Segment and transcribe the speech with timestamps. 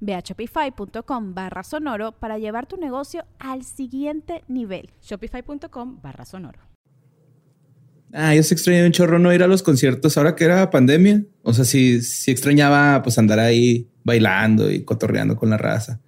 [0.00, 4.90] Ve a shopify.com barra sonoro para llevar tu negocio al siguiente nivel.
[5.02, 6.60] Shopify.com barra sonoro.
[8.12, 11.24] Ah, yo se extrañaba un chorro no ir a los conciertos ahora que era pandemia.
[11.42, 16.00] O sea, sí, sí extrañaba pues andar ahí bailando y cotorreando con la raza.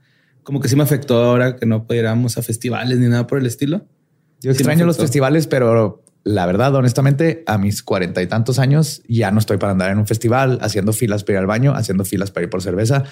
[0.42, 3.46] Como que sí me afectó ahora que no pudiéramos a festivales ni nada por el
[3.46, 3.86] estilo.
[4.40, 9.30] Yo extraño los festivales, pero la verdad, honestamente, a mis cuarenta y tantos años ya
[9.30, 12.30] no estoy para andar en un festival haciendo filas para ir al baño, haciendo filas
[12.30, 13.04] para ir por cerveza.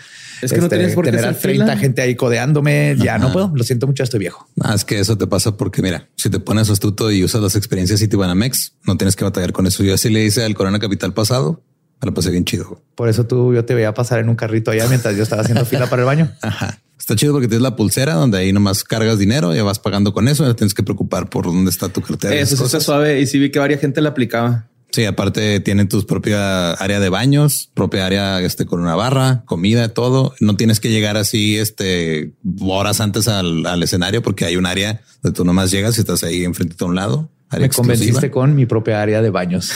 [0.43, 1.77] Es que no tienes por qué tener a hacer 30 fila.
[1.79, 2.97] gente ahí codeándome.
[2.99, 3.51] Ya no puedo.
[3.55, 4.47] Lo siento mucho, estoy viejo.
[4.61, 7.57] Ah, es que eso te pasa porque, mira, si te pones astuto y usas las
[7.57, 9.83] experiencias Citibanamex, no tienes que batallar con eso.
[9.83, 11.63] Yo así le hice al Corona Capital pasado,
[12.01, 12.83] me lo pasé bien chido.
[12.95, 15.65] Por eso tú, yo te veía pasar en un carrito allá mientras yo estaba haciendo
[15.65, 16.31] fila para el baño.
[16.43, 16.81] Ajá.
[16.99, 20.29] Está chido porque tienes la pulsera donde ahí nomás cargas dinero, ya vas pagando con
[20.29, 22.35] eso, no tienes que preocupar por dónde está tu cartera.
[22.35, 24.69] y Eso sí está suave y sí vi que varias gente la aplicaba.
[24.91, 29.91] Sí, aparte tienen tu propia área de baños, propia área este con una barra, comida,
[29.91, 30.35] todo.
[30.41, 35.03] No tienes que llegar así este horas antes al, al escenario porque hay un área
[35.23, 37.31] donde tú nomás llegas y estás ahí enfrente a un lado.
[37.51, 37.95] Área Me exclusiva.
[37.95, 39.73] convenciste con mi propia área de baños.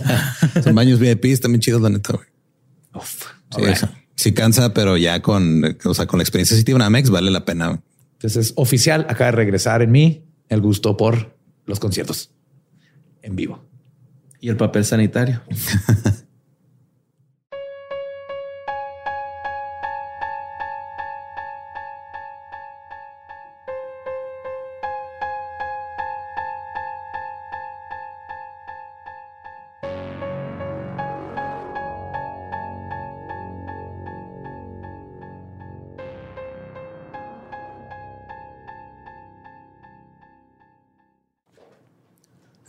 [0.64, 2.14] Son baños VIP, también chidos, la neta.
[2.14, 2.26] güey.
[2.94, 3.76] Uf, Sí, alright.
[3.76, 3.88] eso.
[4.16, 7.80] Sí cansa, pero ya con, o sea, con la experiencia Citibanamex vale la pena.
[8.12, 12.30] Entonces, oficial, acaba de regresar en mí el gusto por los conciertos
[13.22, 13.64] en vivo.
[14.40, 15.42] Y el papel sanitario.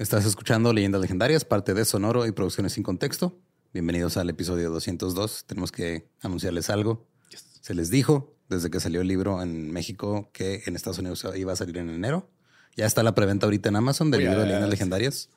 [0.06, 3.40] Estás escuchando Leyendas Legendarias, parte de Sonoro y Producciones sin Contexto.
[3.74, 5.46] Bienvenidos al episodio 202.
[5.48, 7.08] Tenemos que anunciarles algo.
[7.62, 11.54] Se les dijo desde que salió el libro en México que en Estados Unidos iba
[11.54, 12.30] a salir en enero.
[12.78, 15.30] Ya está la preventa ahorita en Amazon del libro de Leyendas Legendarias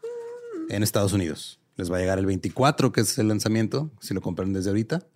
[0.69, 1.61] en Estados Unidos.
[1.77, 5.07] Les va a llegar el 24, que es el lanzamiento, si lo compran desde ahorita.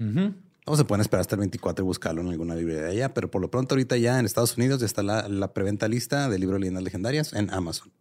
[0.64, 3.42] O se pueden esperar hasta el 24 y buscarlo en alguna librería allá, pero por
[3.42, 6.54] lo pronto ahorita ya en Estados Unidos ya está la, la preventa lista del libro
[6.54, 7.92] de Leyendas Legendarias en Amazon.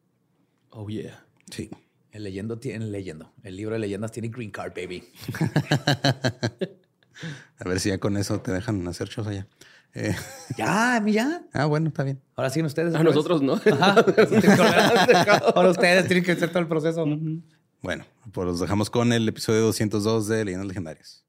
[0.70, 1.26] Oh, yeah.
[1.52, 1.70] Sí.
[2.12, 3.32] El leyendo tiene leyendo.
[3.44, 5.04] El libro de leyendas tiene green card, baby.
[7.60, 9.48] A ver si ya con eso te dejan hacer shows allá.
[9.94, 10.16] Eh,
[10.58, 11.44] Ya, a mí ya.
[11.54, 12.20] ah, bueno, está bien.
[12.36, 12.94] Ahora siguen ustedes.
[12.96, 13.06] A vez.
[13.06, 13.54] nosotros no.
[15.56, 17.06] Ahora ustedes tienen que hacer todo el proceso.
[17.06, 17.42] ¿no?
[17.82, 21.24] Bueno, pues los dejamos con el episodio 202 de Leyendas Legendarias.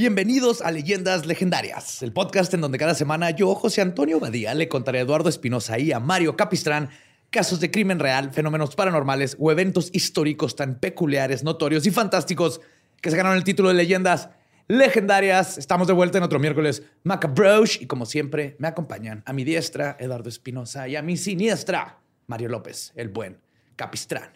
[0.00, 4.66] Bienvenidos a Leyendas Legendarias, el podcast en donde cada semana yo, José Antonio Badía, le
[4.66, 6.88] contaré a Eduardo Espinosa y a Mario Capistrán
[7.28, 12.62] casos de crimen real, fenómenos paranormales o eventos históricos tan peculiares, notorios y fantásticos
[13.02, 14.30] que se ganaron el título de Leyendas
[14.68, 15.58] Legendarias.
[15.58, 19.98] Estamos de vuelta en otro miércoles Macabrosh y como siempre me acompañan a mi diestra
[20.00, 23.36] Eduardo Espinosa y a mi siniestra Mario López, el buen
[23.76, 24.30] Capistrán,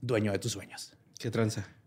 [0.00, 0.96] dueño de tus sueños.
[1.18, 1.79] Qué tranza.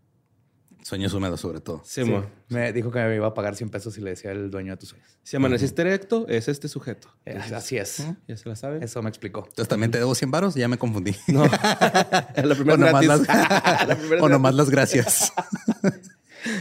[0.86, 1.80] Sueños húmedos, sobre todo.
[1.82, 2.02] Sí.
[2.50, 4.76] Me dijo que me iba a pagar 100 pesos si le decía el dueño de
[4.76, 5.08] tus sueños.
[5.22, 7.08] Si amaneciste erecto, es este sujeto.
[7.24, 8.06] Eh, Así es.
[8.28, 8.84] Ya se la sabe.
[8.84, 9.40] Eso me explicó.
[9.48, 11.16] Entonces también te debo 100 varos, ya me confundí.
[11.26, 13.08] La primera o nomás, gratis.
[13.08, 13.20] las,
[13.88, 15.32] La primera o nomás las gracias.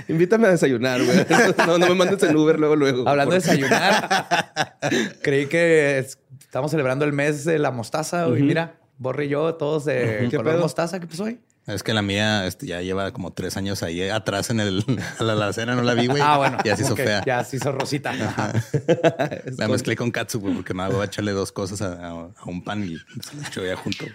[0.08, 1.18] Invítame a desayunar, güey.
[1.68, 3.08] No, no me mandes en Uber luego, luego.
[3.08, 4.78] Hablando de desayunar,
[5.22, 8.28] creí que es- estamos celebrando el mes de la mostaza.
[8.30, 10.62] Y mira, Borre y yo, todos de ¿Qué color pedo?
[10.62, 11.00] mostaza.
[11.02, 11.40] ¿Qué pasó ahí?
[11.66, 14.84] Es que la mía este, ya lleva como tres años ahí atrás en el,
[15.20, 16.22] a la alacena, no la vi, güey.
[16.22, 16.58] Ah, bueno.
[16.66, 17.24] Ya se hizo fea.
[17.26, 18.12] Ya se hizo rosita.
[18.12, 18.52] Ajá.
[19.58, 22.64] La mezclé con katsu, güey, porque me hago echarle dos cosas a, a- a un
[22.64, 24.06] pan y se lo echo ya junto.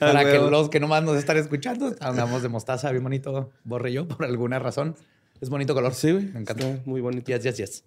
[0.00, 3.52] Para Ah, que los que nomás nos están escuchando, hablamos de mostaza bien bonito.
[3.62, 4.96] Borre yo, por alguna razón.
[5.40, 5.94] Es bonito color.
[5.94, 6.24] Sí, güey.
[6.24, 6.66] Me encanta.
[6.68, 7.30] Está muy bonito.
[7.30, 7.84] Yes, yes, yes.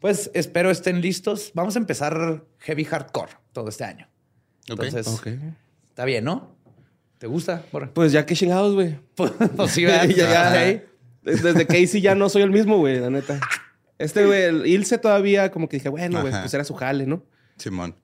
[0.00, 1.52] Pues espero estén listos.
[1.54, 4.08] Vamos a empezar heavy hardcore todo este año.
[4.70, 4.82] Ok.
[4.82, 5.28] Entonces, Ok.
[5.88, 6.55] está bien, ¿no?
[7.18, 7.62] ¿Te gusta?
[7.72, 7.88] Borre?
[7.88, 8.98] Pues ya que chingados, güey.
[9.14, 10.04] Pues, pues sí, ¿verdad?
[10.08, 10.70] ya, ya.
[10.72, 10.80] Sí.
[11.42, 13.40] Desde Casey ya no soy el mismo, güey, la neta.
[13.98, 17.24] Este, güey, el Ilse todavía como que dije, bueno, güey, pues era su jale, ¿no?
[17.56, 17.96] Simón.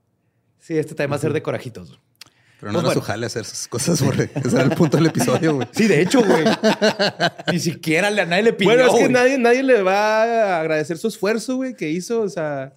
[0.59, 2.01] Sí, este también va a ser de corajitos.
[2.59, 4.31] Pero no Pues era su jale hacer esas cosas, borre.
[4.37, 5.69] Ese era el punto del episodio, güey.
[5.73, 6.45] Sí, de hecho, güey.
[7.53, 8.71] Ni siquiera le- a nadie le pidió.
[8.71, 9.13] bueno, es que güey.
[9.13, 12.21] nadie, nadie le va a agradecer su esfuerzo, güey, que hizo.
[12.23, 12.73] O sea,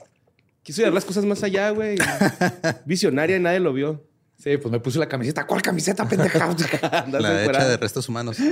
[0.63, 1.97] quiso llevar las cosas más allá, güey.
[2.85, 4.03] Visionaria y nadie lo vio.
[4.45, 5.47] Sí, pues me puse la camiseta.
[5.47, 6.37] ¿Cuál camiseta, pendeja?
[7.09, 8.37] La hecha de restos humanos.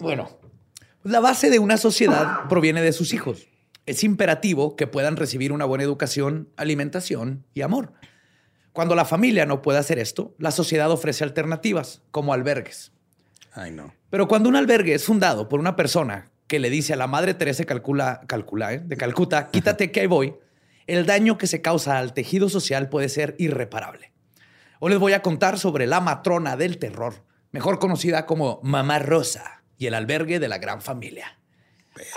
[0.00, 0.30] Bueno,
[1.02, 3.48] pues la base de una sociedad proviene de sus hijos.
[3.84, 7.94] Es imperativo que puedan recibir una buena educación, alimentación y amor.
[8.72, 12.92] Cuando la familia no puede hacer esto, la sociedad ofrece alternativas, como albergues.
[13.54, 13.92] Ay, no.
[14.08, 17.34] Pero cuando un albergue es fundado por una persona que le dice a la madre
[17.34, 18.78] Teresa calcula, calcula, ¿eh?
[18.84, 20.36] de Calcuta, quítate que ahí voy,
[20.86, 24.12] el daño que se causa al tejido social puede ser irreparable.
[24.80, 27.14] Hoy les voy a contar sobre la matrona del terror,
[27.52, 31.38] mejor conocida como Mamá Rosa y el albergue de la gran familia.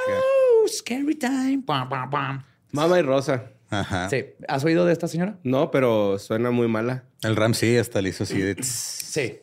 [0.07, 1.63] Oh, scary time.
[1.65, 2.43] Pam, pam, pam.
[2.71, 3.45] Mama y Rosa.
[3.69, 4.09] Ajá.
[4.09, 5.37] Sí, ¿has oído de esta señora?
[5.43, 7.03] No, pero suena muy mala.
[7.23, 8.61] El Ram sí, hasta le hizo así de...
[8.61, 9.39] Sí.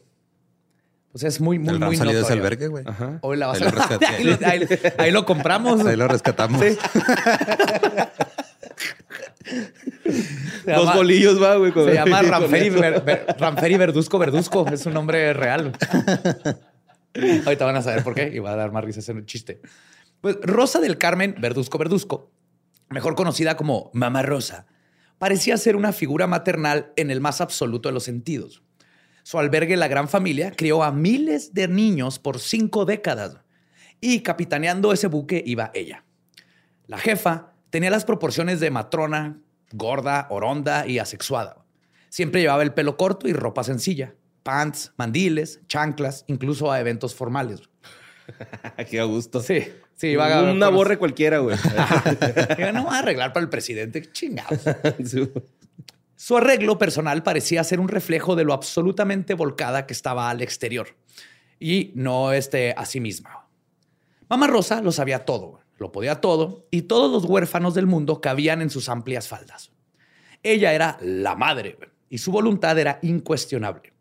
[1.10, 2.84] Pues es muy, muy, el Ram muy salió de ese albergue, güey.
[2.86, 3.18] Ajá.
[3.22, 3.70] Hoy la vas Ahí a
[4.00, 4.68] lo ahí, lo, ahí-
[4.98, 5.84] ahí lo compramos.
[5.84, 6.62] Ahí lo rescatamos.
[6.62, 6.78] Sí.
[9.44, 11.72] Dos llama- bolillos, va, güey.
[11.72, 12.70] Se llama Ramferi.
[12.70, 14.66] Ver- Ver- Verduzco Verduzco.
[14.68, 15.72] Es un nombre real.
[17.46, 19.60] Ahorita van a saber por qué y va a dar más risa ese chiste.
[20.20, 22.30] Pues Rosa del Carmen Verduzco Verduzco,
[22.90, 24.66] mejor conocida como Mamá Rosa,
[25.18, 28.62] parecía ser una figura maternal en el más absoluto de los sentidos.
[29.22, 33.38] Su albergue La Gran Familia crió a miles de niños por cinco décadas
[34.00, 36.04] y capitaneando ese buque iba ella.
[36.86, 39.38] La jefa tenía las proporciones de matrona,
[39.72, 41.64] gorda, oronda y asexuada.
[42.08, 47.60] Siempre llevaba el pelo corto y ropa sencilla, pants, mandiles, chanclas, incluso a eventos formales.
[48.90, 49.40] Qué a gusto.
[49.40, 51.56] Sí, sí, iba a Una borre cualquiera, güey.
[52.72, 54.60] No va a arreglar para el presidente, chingados.
[56.16, 60.96] Su arreglo personal parecía ser un reflejo de lo absolutamente volcada que estaba al exterior
[61.60, 63.46] y no este, a sí misma.
[64.28, 68.62] Mamá Rosa lo sabía todo, lo podía todo y todos los huérfanos del mundo cabían
[68.62, 69.70] en sus amplias faldas.
[70.42, 71.78] Ella era la madre
[72.10, 73.92] y su voluntad era incuestionable.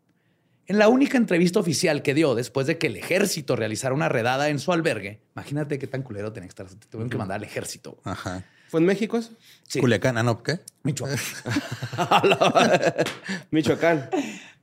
[0.66, 4.50] En la única entrevista oficial que dio después de que el ejército realizara una redada
[4.50, 6.66] en su albergue, imagínate qué tan culero tenía que estar.
[6.66, 7.98] Te tuvieron que mandar al ejército.
[8.04, 8.44] Ajá.
[8.68, 9.30] ¿Fue en México eso?
[9.66, 9.80] Sí.
[9.80, 10.60] Culiacán, ah, no, ¿qué?
[10.82, 11.18] Michoacán.
[13.50, 14.10] Michoacán.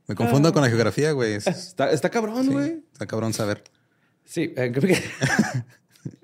[0.06, 1.34] Me confundo con la geografía, güey.
[1.34, 2.84] Es- Está, está cabrón, güey.
[2.92, 3.64] Está cabrón saber.
[4.24, 4.72] Sí, eh,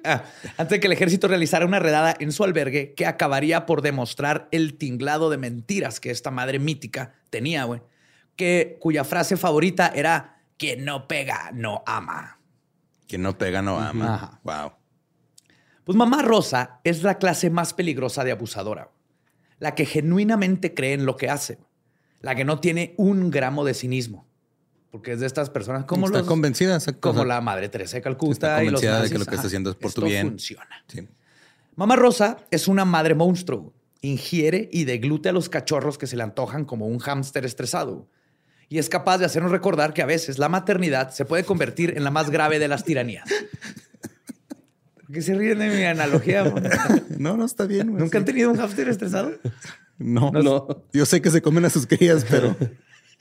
[0.05, 0.25] Ah,
[0.57, 4.49] antes de que el ejército realizara una redada en su albergue que acabaría por demostrar
[4.51, 7.83] el tinglado de mentiras que esta madre mítica tenía, güey.
[8.37, 12.39] Que cuya frase favorita era quien no pega no ama.
[13.07, 14.15] Quien no pega no ama.
[14.15, 14.41] Ajá.
[14.43, 14.73] Wow.
[15.85, 18.91] Pues mamá Rosa es la clase más peligrosa de abusadora.
[19.59, 21.59] La que genuinamente cree en lo que hace.
[22.21, 24.27] La que no tiene un gramo de cinismo.
[24.93, 28.33] Porque es de estas personas como está los- convencida, como la madre Teresa de Calcuta
[28.33, 30.29] está y los convencida de que lo que está haciendo es por tu bien.
[30.29, 30.69] funciona.
[30.87, 31.09] Sí.
[31.75, 33.73] Mamá Rosa es una madre monstruo.
[34.03, 38.07] Ingiere y deglute a los cachorros que se le antojan como un hámster estresado.
[38.69, 42.05] Y es capaz de hacernos recordar que a veces la maternidad se puede convertir en
[42.05, 43.27] la más grave de las tiranías.
[44.95, 46.45] ¿Por qué se ríen de mi analogía?
[47.19, 47.95] No, no está bien.
[47.97, 49.33] ¿Nunca han tenido un hámster estresado?
[49.99, 50.85] No, No.
[50.93, 52.57] Yo sé que se comen a sus crías, pero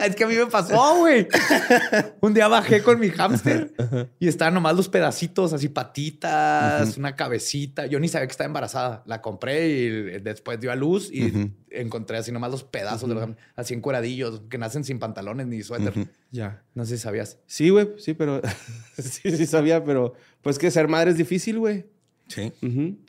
[0.05, 1.27] Es que a mí me pasó, güey.
[2.21, 3.73] Un día bajé con mi hámster
[4.19, 7.85] y estaban nomás los pedacitos, así patitas, una cabecita.
[7.85, 9.03] Yo ni sabía que estaba embarazada.
[9.05, 9.89] La compré y
[10.19, 14.41] después dio a luz y encontré así nomás los pedazos de los hámster, así encueradillos
[14.49, 15.93] que nacen sin pantalones ni suéter.
[16.31, 16.63] Ya.
[16.73, 17.37] No sé si sabías.
[17.45, 18.41] Sí, güey, sí, pero
[18.97, 21.85] sí, sí sabía, pero pues que ser madre es difícil, güey.
[22.27, 22.51] sí.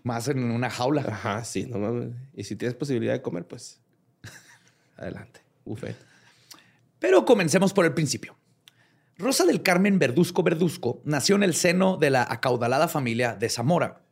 [0.03, 1.05] Más en una jaula.
[1.07, 2.11] Ajá, sí, no mames.
[2.35, 3.81] Y si tienes posibilidad de comer, pues
[4.97, 5.41] adelante.
[5.65, 6.12] Buffet.
[7.03, 8.39] Pero comencemos por el principio.
[9.19, 14.03] Rosa del Carmen Verduzco Verduzco nació en el seno de la acaudalada familia de Zamora,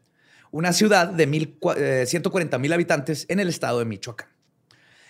[0.51, 4.29] una ciudad de mil cua- eh, 140 mil habitantes en el estado de Michoacán.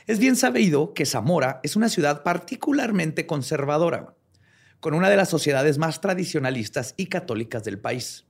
[0.06, 4.14] Es bien sabido que Zamora es una ciudad particularmente conservadora,
[4.78, 8.26] con una de las sociedades más tradicionalistas y católicas del país.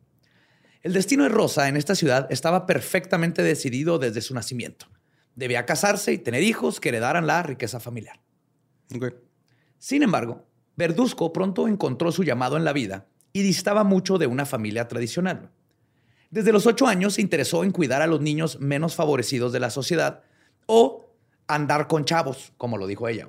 [0.82, 4.86] El destino de Rosa en esta ciudad estaba perfectamente decidido desde su nacimiento.
[5.34, 8.20] Debía casarse y tener hijos que heredaran la riqueza familiar.
[9.80, 10.46] Sin embargo,
[10.76, 15.50] Verduzco pronto encontró su llamado en la vida y distaba mucho de una familia tradicional.
[16.30, 19.70] Desde los ocho años se interesó en cuidar a los niños menos favorecidos de la
[19.70, 20.22] sociedad
[20.66, 21.10] o
[21.48, 23.28] andar con chavos, como lo dijo ella.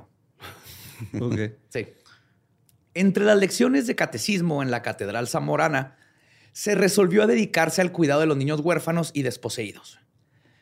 [1.70, 1.88] Sí.
[2.94, 5.98] Entre las lecciones de catecismo en la Catedral Zamorana,
[6.52, 10.01] se resolvió a dedicarse al cuidado de los niños huérfanos y desposeídos.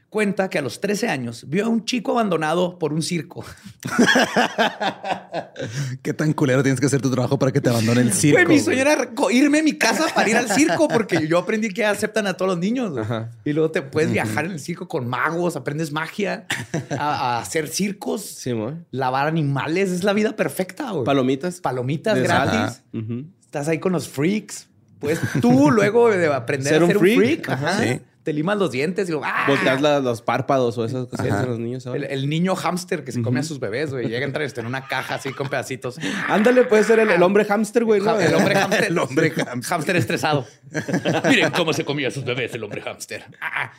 [0.10, 3.46] Cuenta que a los 13 años vio a un chico abandonado por un circo.
[6.01, 8.36] ¿Qué tan culero tienes que hacer tu trabajo para que te abandone el circo?
[8.38, 8.63] Güey, mi güey?
[8.63, 12.28] sueño era irme a mi casa para ir al circo, porque yo aprendí que aceptan
[12.28, 12.98] a todos los niños.
[12.98, 13.30] Ajá.
[13.46, 16.46] Y luego te puedes viajar en el circo con magos, aprendes magia,
[16.92, 18.54] a, a hacer circos, Sí,
[18.92, 19.92] lavar animales.
[19.92, 20.92] Es la vida perfecta.
[20.92, 21.06] güey.
[21.06, 21.60] Palomitas.
[21.62, 22.82] Palomitas De gratis.
[22.94, 23.25] Ujú.
[23.42, 24.68] Estás ahí con los freaks.
[25.00, 27.18] Pues tú luego de aprender Ser a ser un freak.
[27.18, 27.70] freak, Ajá.
[27.70, 28.01] ajá, Sí.
[28.30, 29.46] Te limas los dientes y luego, ¡ah!
[29.48, 31.98] Volteas la- los párpados o esas cosas hacen los niños ahora.
[32.00, 34.08] el, el niño hámster que se come a sus bebés, güey.
[34.08, 35.98] Llega a entrar en una caja así con pedacitos.
[36.28, 38.20] Ándale, puede ser el, el hombre hámster, güey, ¿no?
[38.20, 38.84] El hombre hámster.
[38.86, 39.32] El hombre
[39.64, 39.96] hámster.
[39.96, 40.46] estresado.
[41.28, 43.26] Miren cómo se comía a sus bebés el hombre hámster.
[43.42, 43.72] Ah,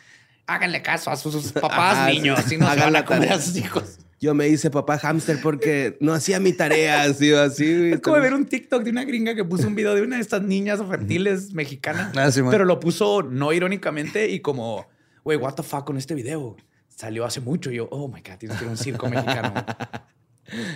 [0.48, 2.38] háganle caso a sus, sus papás, Ajá, niños.
[2.40, 2.44] sí.
[2.46, 3.36] Así no se Hagan van la a comer tarea.
[3.36, 3.98] a sus hijos.
[4.20, 7.92] Yo me hice papá hámster porque no hacía mi tarea, así o así.
[7.92, 10.22] Es como ver un TikTok de una gringa que puso un video de una de
[10.22, 12.14] estas niñas reptiles mexicanas.
[12.14, 14.86] Ah, sí, pero lo puso no irónicamente y como,
[15.24, 16.56] güey, what the fuck con este video.
[16.88, 17.70] Salió hace mucho.
[17.70, 19.54] Y yo, oh my God, tienes que ir a un circo mexicano.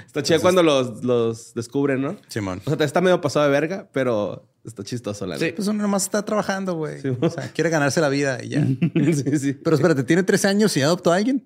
[0.06, 2.16] Está chido cuando los, los descubren, ¿no?
[2.28, 2.62] Simón.
[2.64, 5.52] O sea, está medio pasado de verga, pero está chistoso, la Sí.
[5.54, 7.02] Pues uno nomás está trabajando, güey.
[7.02, 7.08] Sí.
[7.20, 8.64] O sea, quiere ganarse la vida y ya.
[8.94, 9.52] sí, sí.
[9.52, 11.44] Pero espérate, ¿tiene 13 años y adoptó a alguien?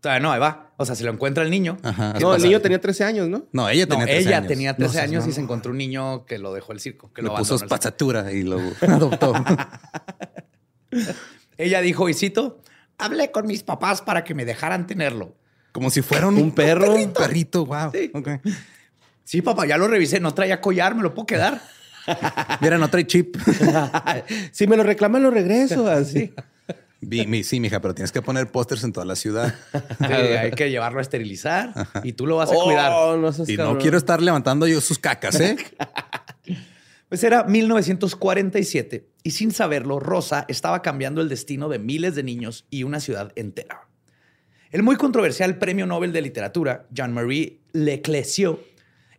[0.00, 0.72] O sea, no, ahí va.
[0.78, 1.76] O sea, se lo encuentra el niño.
[1.82, 2.14] Ajá.
[2.18, 3.44] No, el niño tenía 13 años, ¿no?
[3.52, 4.48] No, ella No, tenía 13 ella años.
[4.48, 7.12] tenía 13 No seas años y se encontró un niño que lo dejó el circo.
[7.12, 9.34] Que Le lo puso espazatura y lo adoptó.
[11.58, 12.62] Ella dijo, y cito,
[12.96, 15.34] hablé con mis papás para que me dejaran tenerlo.
[15.72, 16.94] Como si fuera un, Un perro.
[16.94, 17.90] Un perrito, wow.
[17.92, 18.10] Sí.
[18.14, 18.28] Ok.
[19.24, 21.60] Sí, papá, ya lo revisé, no traía collar, me lo puedo quedar.
[22.60, 23.36] Mira, no trae chip.
[24.50, 26.32] si me lo reclaman, lo regreso, así.
[27.02, 29.54] Vi- mi- sí, mija, pero tienes que poner pósters en toda la ciudad.
[29.98, 31.72] Sí, hay que llevarlo a esterilizar
[32.04, 33.18] y tú lo vas a Oh, cuidar.
[33.18, 33.82] no seas Y no cabrón.
[33.82, 35.56] quiero estar levantando yo sus cacas, ¿eh?
[37.08, 42.66] Pues era 1947 y sin saberlo, Rosa estaba cambiando el destino de miles de niños
[42.70, 43.88] y una ciudad entera.
[44.70, 48.60] El muy controversial premio Nobel de Literatura, Jean-Marie Leclésio,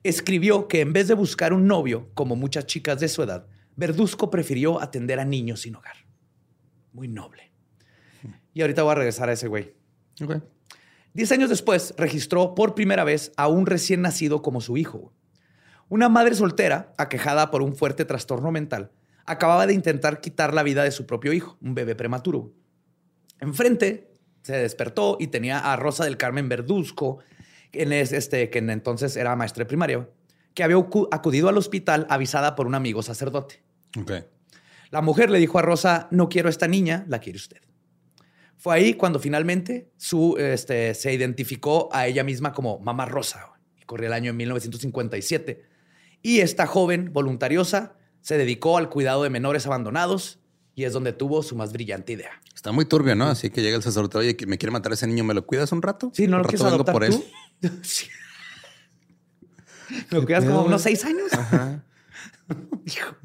[0.03, 3.45] escribió que en vez de buscar un novio, como muchas chicas de su edad,
[3.75, 5.95] Verduzco prefirió atender a niños sin hogar.
[6.93, 7.50] Muy noble.
[8.53, 9.73] Y ahorita voy a regresar a ese güey.
[10.23, 10.41] Ok.
[11.13, 15.13] Diez años después, registró por primera vez a un recién nacido como su hijo.
[15.89, 18.91] Una madre soltera, aquejada por un fuerte trastorno mental,
[19.25, 22.53] acababa de intentar quitar la vida de su propio hijo, un bebé prematuro.
[23.39, 24.09] Enfrente
[24.43, 27.19] se despertó y tenía a Rosa del Carmen Verduzco,
[27.71, 30.09] quien, es este, que entonces era maestra de primaria,
[30.53, 33.61] que había acu- acudido al hospital avisada por un amigo sacerdote.
[34.91, 37.61] La mujer le dijo a Rosa, no quiero a esta niña, la quiere usted.
[38.61, 43.53] Fue ahí cuando finalmente su, este, se identificó a ella misma como Mamá Rosa.
[43.81, 45.65] Y corría el año en 1957.
[46.21, 50.41] Y esta joven voluntariosa se dedicó al cuidado de menores abandonados
[50.75, 52.39] y es donde tuvo su más brillante idea.
[52.53, 53.29] Está muy turbio, ¿no?
[53.29, 55.71] Así que llega el sacerdote, oye, me quiere matar a ese niño, ¿me lo cuidas
[55.71, 56.11] un rato?
[56.13, 57.23] Sí, ¿no lo quieres adoptar por tú?
[57.81, 58.05] Sí.
[60.11, 61.31] ¿Me lo cuidas como unos seis años?
[62.85, 63.15] Hijo.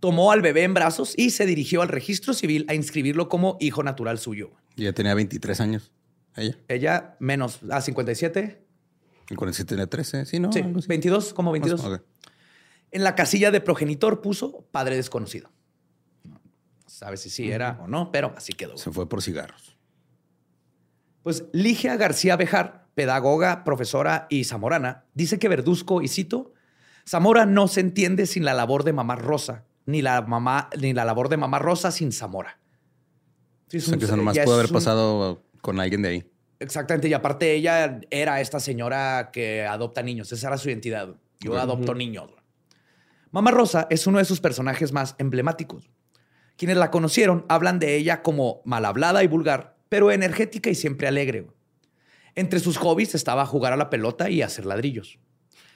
[0.00, 3.82] Tomó al bebé en brazos y se dirigió al registro civil a inscribirlo como hijo
[3.82, 4.52] natural suyo.
[4.76, 5.92] Y ya tenía 23 años.
[6.36, 6.56] Ella.
[6.68, 8.64] Ella menos a 57.
[9.30, 10.24] El 47 tenía 13.
[10.26, 10.52] Sí, ¿no?
[10.52, 10.88] sí, Algo así.
[10.88, 11.82] 22, como 22.
[11.82, 12.02] Más- ok.
[12.90, 15.50] En la casilla de progenitor puso padre desconocido.
[16.24, 16.40] No
[16.86, 18.76] sabe si sí era o no, pero así quedó.
[18.78, 19.76] Se fue por cigarros.
[21.22, 26.54] Pues Ligia García Bejar, pedagoga, profesora y zamorana, dice que Verduzco, y cito,
[27.06, 31.06] Zamora no se entiende sin la labor de mamá Rosa, ni la, mamá, ni la
[31.06, 32.58] labor de mamá Rosa sin Zamora.
[33.68, 36.08] Sí, es O sea, un- que eso nomás es haber un- pasado con alguien de
[36.10, 36.30] ahí.
[36.60, 41.16] Exactamente, y aparte ella era esta señora que adopta niños, esa era su identidad.
[41.40, 42.28] Yo adopto niños.
[43.30, 45.88] Mamá Rosa es uno de sus personajes más emblemáticos.
[46.56, 51.08] Quienes la conocieron hablan de ella como mal hablada y vulgar, pero energética y siempre
[51.08, 51.46] alegre.
[52.34, 55.18] Entre sus hobbies estaba jugar a la pelota y hacer ladrillos.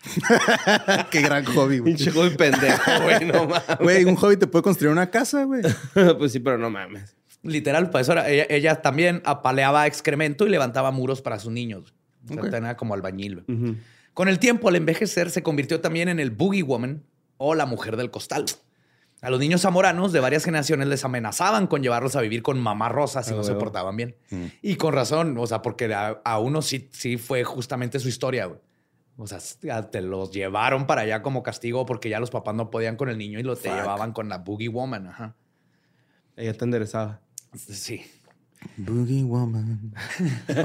[1.10, 1.94] Qué gran hobby, güey.
[1.94, 3.78] Pinche joven pendejo, güey, no mames.
[3.80, 5.62] Güey, un hobby te puede construir una casa, güey.
[6.18, 7.16] pues sí, pero no mames.
[7.42, 8.28] Literal, pues eso era.
[8.28, 11.94] Ella, ella también apaleaba excremento y levantaba muros para sus niños.
[12.30, 13.42] O sea, tenía como albañil.
[13.46, 13.76] güey.
[14.14, 17.02] Con el tiempo, al envejecer, se convirtió también en el Boogie Woman
[17.38, 18.44] o la mujer del costal.
[19.22, 22.88] A los niños zamoranos de varias generaciones les amenazaban con llevarlos a vivir con mamá
[22.88, 24.16] rosa si Ah, no se portaban bien.
[24.62, 28.46] Y con razón, o sea, porque a, a uno sí, sí fue justamente su historia.
[28.46, 28.60] güey.
[29.22, 29.38] O sea,
[29.76, 33.08] a- te los llevaron para allá como castigo porque ya los papás no podían con
[33.08, 35.06] el niño y lo te llevaban con la Boogie Woman.
[35.06, 35.36] Ajá.
[36.36, 37.20] Ella te enderezaba.
[37.56, 38.02] Sí.
[38.76, 39.92] Boogie woman,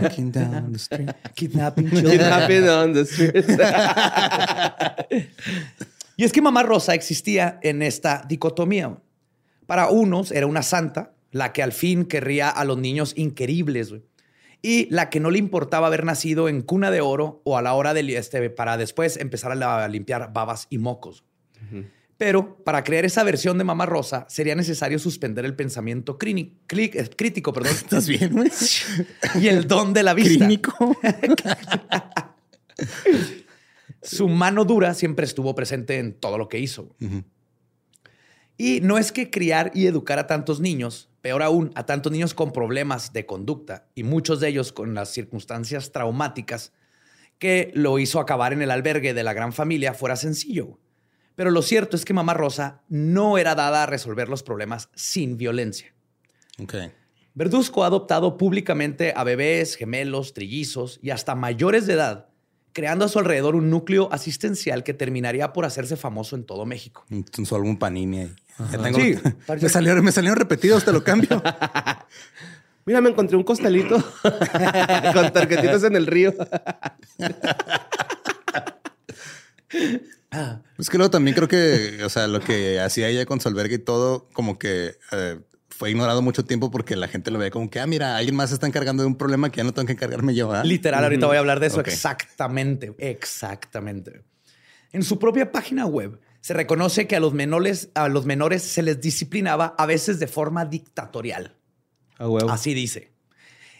[0.01, 1.09] walking down the street.
[1.35, 3.47] Kidnapping Kidnapping on the streets.
[6.19, 8.97] Y es que Mamá Rosa existía en esta dicotomía.
[9.67, 14.03] Para unos era una santa, la que al fin querría a los niños inqueribles, güey.
[14.61, 17.73] Y la que no le importaba haber nacido en cuna de oro o a la
[17.73, 21.23] hora del este, para después empezar a, limpiar babas y mocos.
[22.17, 26.91] Pero para crear esa versión de Mamá Rosa sería necesario suspender el pensamiento crini- cli-
[26.95, 28.35] eh, crítico perdón, ¿Estás bien,
[29.39, 30.47] y el don de la vista.
[34.01, 36.95] Su mano dura siempre estuvo presente en todo lo que hizo.
[38.57, 42.33] Y no es que criar y educar a tantos niños, peor aún, a tantos niños
[42.33, 46.71] con problemas de conducta y muchos de ellos con las circunstancias traumáticas
[47.37, 50.79] que lo hizo acabar en el albergue de la gran familia fuera sencillo.
[51.35, 55.35] Pero lo cierto es que Mamá Rosa no era dada a resolver los problemas sin
[55.35, 55.93] violencia.
[56.63, 56.75] Ok.
[57.33, 62.29] Verduzco ha adoptado públicamente a bebés, gemelos, trillizos y hasta mayores de edad,
[62.71, 67.05] creando a su alrededor un núcleo asistencial que terminaría por hacerse famoso en todo México.
[67.43, 68.29] Solo un panini.
[68.71, 69.15] Ya tengo- Sí.
[69.61, 71.41] me, salieron, me salieron repetidos, te lo cambio.
[72.85, 73.95] Mira, me encontré un costalito
[75.13, 76.33] con tarjetitas en el río.
[80.77, 83.75] Es que luego también creo que, o sea, lo que hacía ella con su albergue
[83.75, 87.69] y todo, como que eh, fue ignorado mucho tiempo porque la gente lo veía como
[87.69, 89.85] que, ah, mira, alguien más se está encargando de un problema que ya no tengo
[89.87, 90.51] que encargarme yo.
[90.53, 90.63] ¿ah?
[90.63, 94.21] Literal, ahorita voy a hablar de eso exactamente, exactamente.
[94.91, 98.81] En su propia página web se reconoce que a los menores, a los menores se
[98.81, 101.57] les disciplinaba a veces de forma dictatorial.
[102.47, 103.11] Así dice.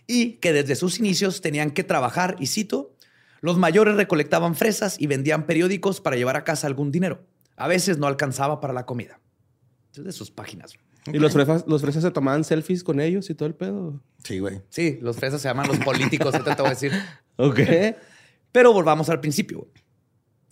[0.05, 2.93] Y que desde sus inicios tenían que trabajar, y cito,
[3.39, 7.23] los mayores recolectaban fresas y vendían periódicos para llevar a casa algún dinero.
[7.55, 9.21] A veces no alcanzaba para la comida.
[9.95, 10.73] Es de sus páginas.
[11.05, 14.03] Y los fresas, los fresas se tomaban selfies con ellos y todo el pedo.
[14.25, 14.61] Sí, güey.
[14.67, 16.91] Sí, los fresas se llaman los políticos, te voy a decir.
[17.37, 17.59] Ok.
[18.51, 19.69] Pero volvamos al principio.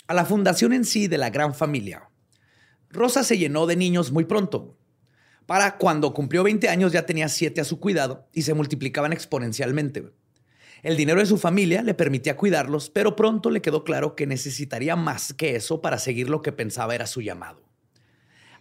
[0.08, 2.10] A la fundación en sí de la gran familia.
[2.89, 4.78] Rosa se llenó de niños muy pronto.
[5.46, 10.12] Para cuando cumplió 20 años ya tenía 7 a su cuidado y se multiplicaban exponencialmente.
[10.84, 14.96] El dinero de su familia le permitía cuidarlos, pero pronto le quedó claro que necesitaría
[14.96, 17.63] más que eso para seguir lo que pensaba era su llamado.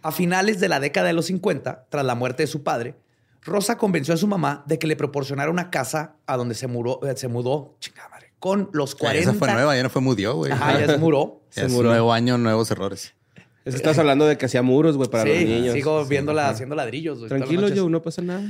[0.01, 2.95] A finales de la década de los 50, tras la muerte de su padre,
[3.43, 7.15] Rosa convenció a su mamá de que le proporcionara una casa a donde se, eh,
[7.15, 9.31] se mudó, chingada madre, con los O sea, 40.
[9.31, 10.51] Esa fue nueva, ya no fue mudió, güey.
[10.51, 11.41] Ajá, ya se muró.
[11.55, 11.89] Ya Se es muró.
[11.89, 13.15] nuevo año, nuevos errores.
[13.63, 15.73] Es que estás hablando de que hacía muros, güey, para sí, los niños.
[15.73, 16.51] sigo Sí, viéndola ajá.
[16.51, 17.17] haciendo ladrillos.
[17.17, 18.43] güey, Tranquilo, yo, no pasa nada.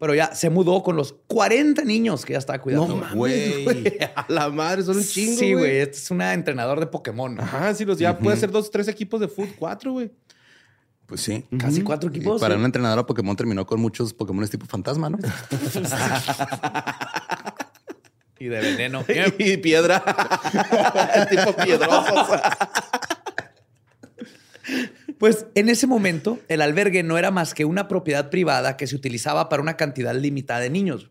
[0.00, 2.96] Pero ya se mudó con los 40 niños que ya estaba cuidando.
[2.96, 3.64] mames, güey.
[4.16, 5.76] A la madre, son un chingo, Sí, güey.
[5.78, 7.38] Este es una entrenador de Pokémon.
[7.40, 10.10] Ajá, sí, los ya puede ser dos, tres equipos de fútbol, cuatro, güey.
[11.06, 11.44] Pues sí.
[11.58, 12.40] Casi cuatro Y equipos.
[12.40, 12.58] para sí.
[12.58, 15.18] una entrenadora Pokémon terminó con muchos Pokémon tipo fantasma, ¿no?
[18.38, 19.04] Y de veneno.
[19.38, 20.02] y piedra.
[21.30, 22.40] tipo piedrosos.
[25.18, 28.96] Pues en ese momento, el albergue no era más que una propiedad privada que se
[28.96, 31.10] utilizaba para una cantidad limitada de niños.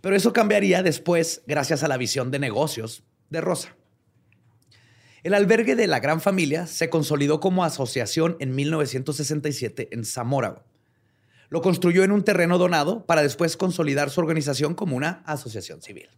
[0.00, 3.76] Pero eso cambiaría después gracias a la visión de negocios de Rosa.
[5.22, 10.64] El albergue de la gran familia se consolidó como asociación en 1967 en Zamora.
[11.50, 16.08] Lo construyó en un terreno donado para después consolidar su organización como una asociación civil.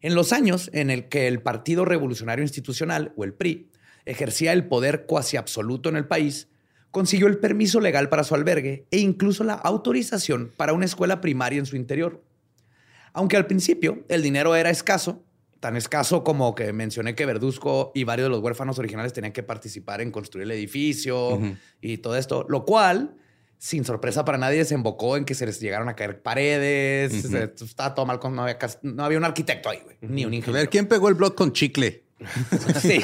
[0.00, 3.70] En los años en el que el Partido Revolucionario Institucional, o el PRI,
[4.06, 6.48] ejercía el poder cuasi absoluto en el país,
[6.90, 11.58] consiguió el permiso legal para su albergue e incluso la autorización para una escuela primaria
[11.58, 12.22] en su interior.
[13.12, 15.24] Aunque al principio el dinero era escaso,
[15.60, 19.42] tan escaso como que mencioné que Verduzco y varios de los huérfanos originales tenían que
[19.42, 21.40] participar en construir el edificio
[21.80, 23.16] y todo esto, lo cual,
[23.62, 27.94] sin sorpresa para nadie, desembocó en que se les llegaron a caer paredes, se- estaba
[27.94, 30.60] todo mal, con- no había, no había un arquitecto ahí, güey, ni un A ingeniero.
[30.62, 32.04] ver, ¿quién pegó el blog con chicle?
[32.80, 33.00] Sí.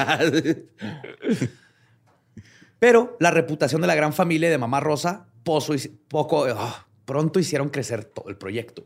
[2.78, 7.38] Pero la reputación de la gran familia de Mamá Rosa pozo y- poco, ah, pronto
[7.38, 8.84] hicieron crecer todo el proyecto.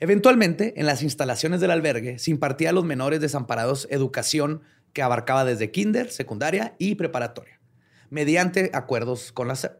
[0.00, 5.44] Eventualmente, en las instalaciones del albergue se impartía a los menores desamparados educación que abarcaba
[5.44, 7.58] desde kinder, secundaria y preparatoria,
[8.10, 9.72] mediante acuerdos con la SEP.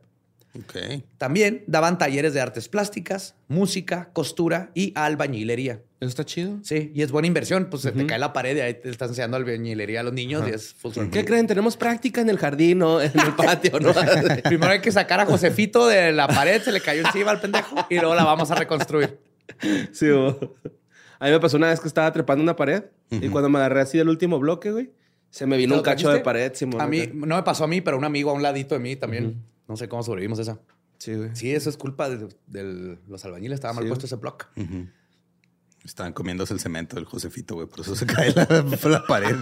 [0.54, 1.02] Ok.
[1.18, 5.82] También daban talleres de artes plásticas, música, costura y albañilería.
[6.00, 6.58] Eso está chido.
[6.62, 9.08] Sí, y es buena inversión, pues se te cae la pared y ahí te están
[9.08, 10.92] enseñando albañilería a los niños y es full.
[11.10, 11.46] ¿Qué creen?
[11.46, 13.00] Tenemos práctica en el jardín, ¿no?
[13.00, 13.92] En el patio, ¿no?
[14.44, 17.76] Primero hay que sacar a Josefito de la pared, se le cayó encima al pendejo
[17.90, 19.18] y luego la vamos a reconstruir.
[19.92, 20.56] sí, bo.
[21.18, 23.80] A mí me pasó una vez que estaba trepando una pared y cuando me agarré
[23.80, 24.92] así del último bloque, güey,
[25.30, 26.52] se me vino ¿Te un cacho de pared.
[26.54, 28.80] Simón, A mí, no me pasó a mí, pero un amigo a un ladito de
[28.80, 29.42] mí también.
[29.68, 30.58] No sé cómo sobrevivimos esa.
[30.98, 31.30] Sí, güey.
[31.34, 33.56] Sí, eso es culpa de, de los albañiles.
[33.56, 33.88] Estaba mal Sí.
[33.88, 34.46] puesto ese bloque.
[35.84, 37.66] Estaban comiéndose el cemento del Josefito, güey.
[37.68, 38.46] Por eso se cae la,
[38.88, 39.36] la pared.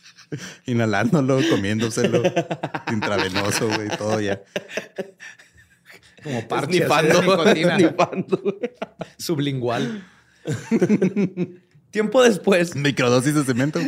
[0.66, 2.22] Inhalándolo, comiéndoselo.
[2.92, 3.88] Intravenoso, güey.
[3.96, 4.42] Todo ya.
[6.24, 8.56] Como Parche, nipando, güey.
[9.16, 10.04] sublingual.
[11.92, 13.78] Tiempo después, Microdosis de cemento.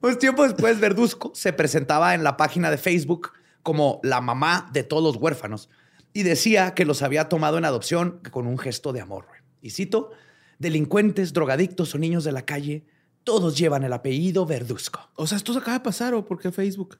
[0.00, 3.32] Pues tiempo después, Verduzco se presentaba en la página de Facebook
[3.62, 5.68] como la mamá de todos los huérfanos
[6.12, 9.26] y decía que los había tomado en adopción con un gesto de amor.
[9.26, 9.40] güey.
[9.60, 10.10] Y cito,
[10.58, 12.84] delincuentes, drogadictos o niños de la calle,
[13.24, 15.10] todos llevan el apellido Verduzco.
[15.16, 16.98] O sea, ¿esto se acaba de pasar o por qué Facebook?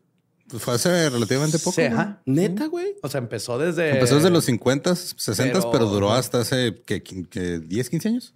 [0.49, 1.73] Pues fue hace relativamente poco.
[1.73, 1.93] Sí, güey.
[1.93, 2.23] ajá.
[2.25, 2.97] ¿Neta, güey?
[3.03, 3.91] O sea, empezó desde...
[3.91, 8.35] Empezó desde los 50, 60, pero, pero- duró hasta hace ¿qué, qué, 10, 15 años.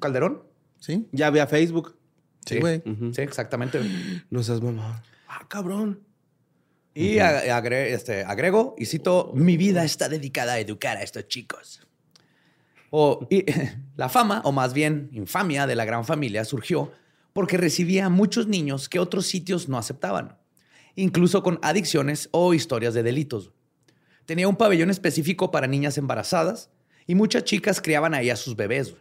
[0.00, 0.42] Calderón.
[0.78, 1.08] Sí.
[1.12, 1.96] Ya había Facebook.
[2.48, 2.82] Sí, güey.
[3.12, 3.80] Sí, exactamente.
[4.30, 5.02] No seas mamá.
[5.28, 6.00] Ah, cabrón.
[6.94, 11.80] Y agre- este, agrego y cito, mi vida está dedicada a educar a estos chicos.
[12.90, 13.44] O, y,
[13.96, 16.90] la fama, o más bien infamia de la gran familia surgió
[17.32, 20.38] porque recibía a muchos niños que otros sitios no aceptaban,
[20.96, 23.52] incluso con adicciones o historias de delitos.
[24.26, 26.70] Tenía un pabellón específico para niñas embarazadas
[27.06, 28.94] y muchas chicas criaban ahí a sus bebés.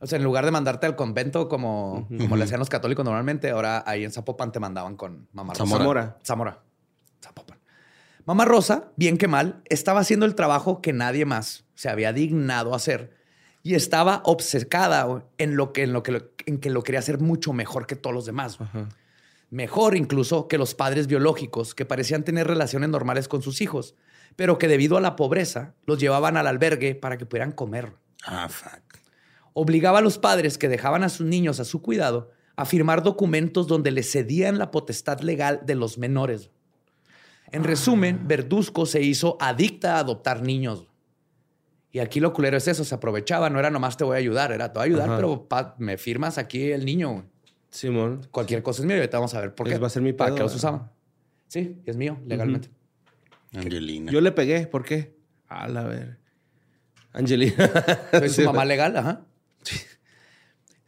[0.00, 3.50] O sea, en lugar de mandarte al convento como, como le hacían los católicos normalmente,
[3.50, 5.64] ahora ahí en Zapopan te mandaban con mamá Rosa.
[5.78, 6.18] Zamora.
[6.24, 6.62] Zamora.
[7.22, 7.58] Zapopan.
[8.26, 12.72] Mamá Rosa, bien que mal, estaba haciendo el trabajo que nadie más se había dignado
[12.72, 13.16] a hacer
[13.62, 17.18] y estaba obcecada en lo que, en lo que, lo- en que lo quería hacer
[17.20, 18.58] mucho mejor que todos los demás.
[19.50, 23.94] Mejor incluso que los padres biológicos que parecían tener relaciones normales con sus hijos,
[24.36, 27.92] pero que debido a la pobreza los llevaban al albergue para que pudieran comer.
[28.26, 28.98] Ah, fuck.
[29.54, 33.66] Obligaba a los padres que dejaban a sus niños a su cuidado a firmar documentos
[33.66, 36.50] donde les cedían la potestad legal de los menores.
[37.50, 40.86] En resumen, Verduzco se hizo adicta a adoptar niños.
[41.92, 44.50] Y aquí lo culero es eso, se aprovechaba, no era nomás te voy a ayudar,
[44.50, 45.16] era te voy a ayudar, Ajá.
[45.16, 47.24] pero pa- me firmas aquí el niño.
[47.70, 48.26] Simón.
[48.32, 49.78] Cualquier cosa es mío y ahorita vamos a ver por qué.
[49.78, 50.90] va a ser mi ¿Para pedo, qué los usaban?
[51.46, 52.70] Sí, es mío, legalmente.
[53.52, 54.10] Angelina.
[54.10, 54.66] Yo le pegué.
[54.66, 55.16] ¿Por qué?
[55.48, 56.18] A la ver.
[57.12, 57.54] Angelina.
[58.12, 59.24] Soy su Sí, mamá legal, ajá.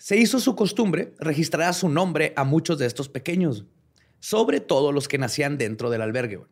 [0.06, 3.64] Se hizo su costumbre registrar a su nombre a muchos de estos pequeños,
[4.20, 6.44] sobre todo los que nacían dentro del albergue.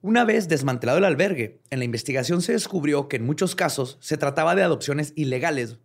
[0.00, 4.16] Una vez desmantelado el albergue, en la investigación se descubrió que en muchos casos se
[4.16, 5.80] trataba de adopciones ilegales,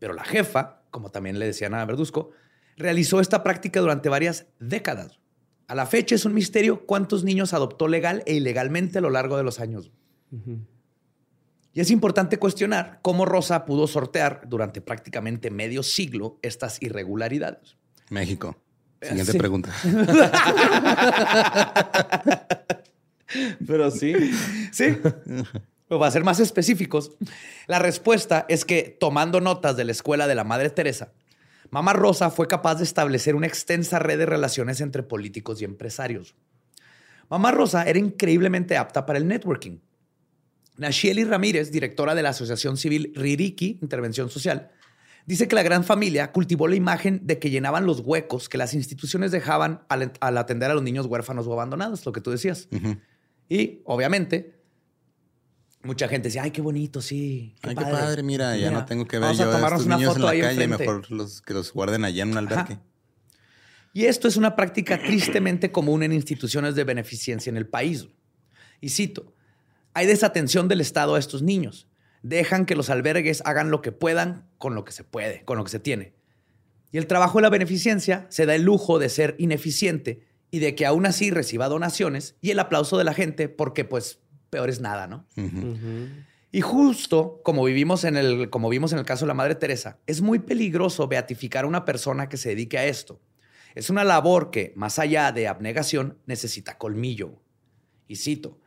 [0.00, 2.32] pero la jefa, como también le decían a Verduzco,
[2.76, 5.20] realizó esta práctica durante varias décadas.
[5.68, 9.36] A la fecha es un misterio cuántos niños adoptó legal e ilegalmente a lo largo
[9.36, 9.92] de los años.
[11.76, 17.76] Y es importante cuestionar cómo Rosa pudo sortear durante prácticamente medio siglo estas irregularidades.
[18.08, 18.56] México.
[19.02, 19.38] Siguiente sí.
[19.38, 19.74] pregunta.
[23.66, 24.14] Pero sí.
[24.72, 24.96] Sí.
[25.02, 27.12] Pero para ser más específicos,
[27.66, 31.12] la respuesta es que tomando notas de la escuela de la Madre Teresa,
[31.68, 36.36] Mamá Rosa fue capaz de establecer una extensa red de relaciones entre políticos y empresarios.
[37.28, 39.80] Mamá Rosa era increíblemente apta para el networking.
[40.78, 44.70] Nashieli Ramírez, directora de la Asociación Civil Ririki, Intervención Social,
[45.26, 48.74] dice que la gran familia cultivó la imagen de que llenaban los huecos que las
[48.74, 52.68] instituciones dejaban al, al atender a los niños huérfanos o abandonados, lo que tú decías.
[53.48, 54.56] Y obviamente,
[55.82, 57.54] mucha gente decía, ay, qué bonito, sí.
[57.62, 59.96] Ay, qué padre, mira, ya no tengo que ver vamos yo a tomarnos estos una
[59.96, 60.78] niños en la calle, enfrente.
[60.78, 62.78] mejor los, que los guarden allá en un albergue.
[63.92, 68.06] Y esto es una práctica tristemente común en instituciones de beneficencia en el país.
[68.82, 69.32] Y cito,
[69.96, 71.88] hay desatención del Estado a estos niños.
[72.22, 75.64] Dejan que los albergues hagan lo que puedan con lo que se puede, con lo
[75.64, 76.12] que se tiene.
[76.92, 80.74] Y el trabajo de la beneficencia se da el lujo de ser ineficiente y de
[80.74, 84.82] que aún así reciba donaciones y el aplauso de la gente porque pues peor es
[84.82, 85.26] nada, ¿no?
[86.52, 89.98] Y justo como vivimos en el, como vimos en el caso de la Madre Teresa,
[90.06, 93.18] es muy peligroso beatificar a una persona que se dedique a esto.
[93.74, 97.40] Es una labor que, más allá de abnegación, necesita colmillo.
[98.08, 98.60] Y cito,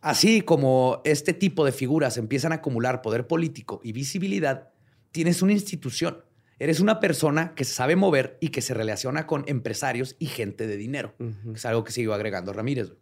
[0.00, 4.70] así como este tipo de figuras empiezan a acumular poder político y visibilidad,
[5.12, 6.24] tienes una institución
[6.60, 10.76] Eres una persona que sabe mover y que se relaciona con empresarios y gente de
[10.76, 11.14] dinero.
[11.54, 12.94] Es algo que siguió agregando Ramírez.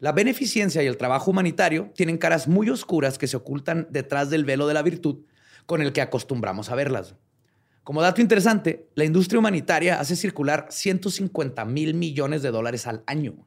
[0.00, 4.44] La beneficencia y el trabajo humanitario tienen caras muy oscuras que se ocultan detrás del
[4.44, 5.24] velo de la virtud
[5.66, 7.14] con el que acostumbramos a verlas.
[7.84, 13.46] Como dato interesante, la industria humanitaria hace circular 150 mil millones de dólares al año.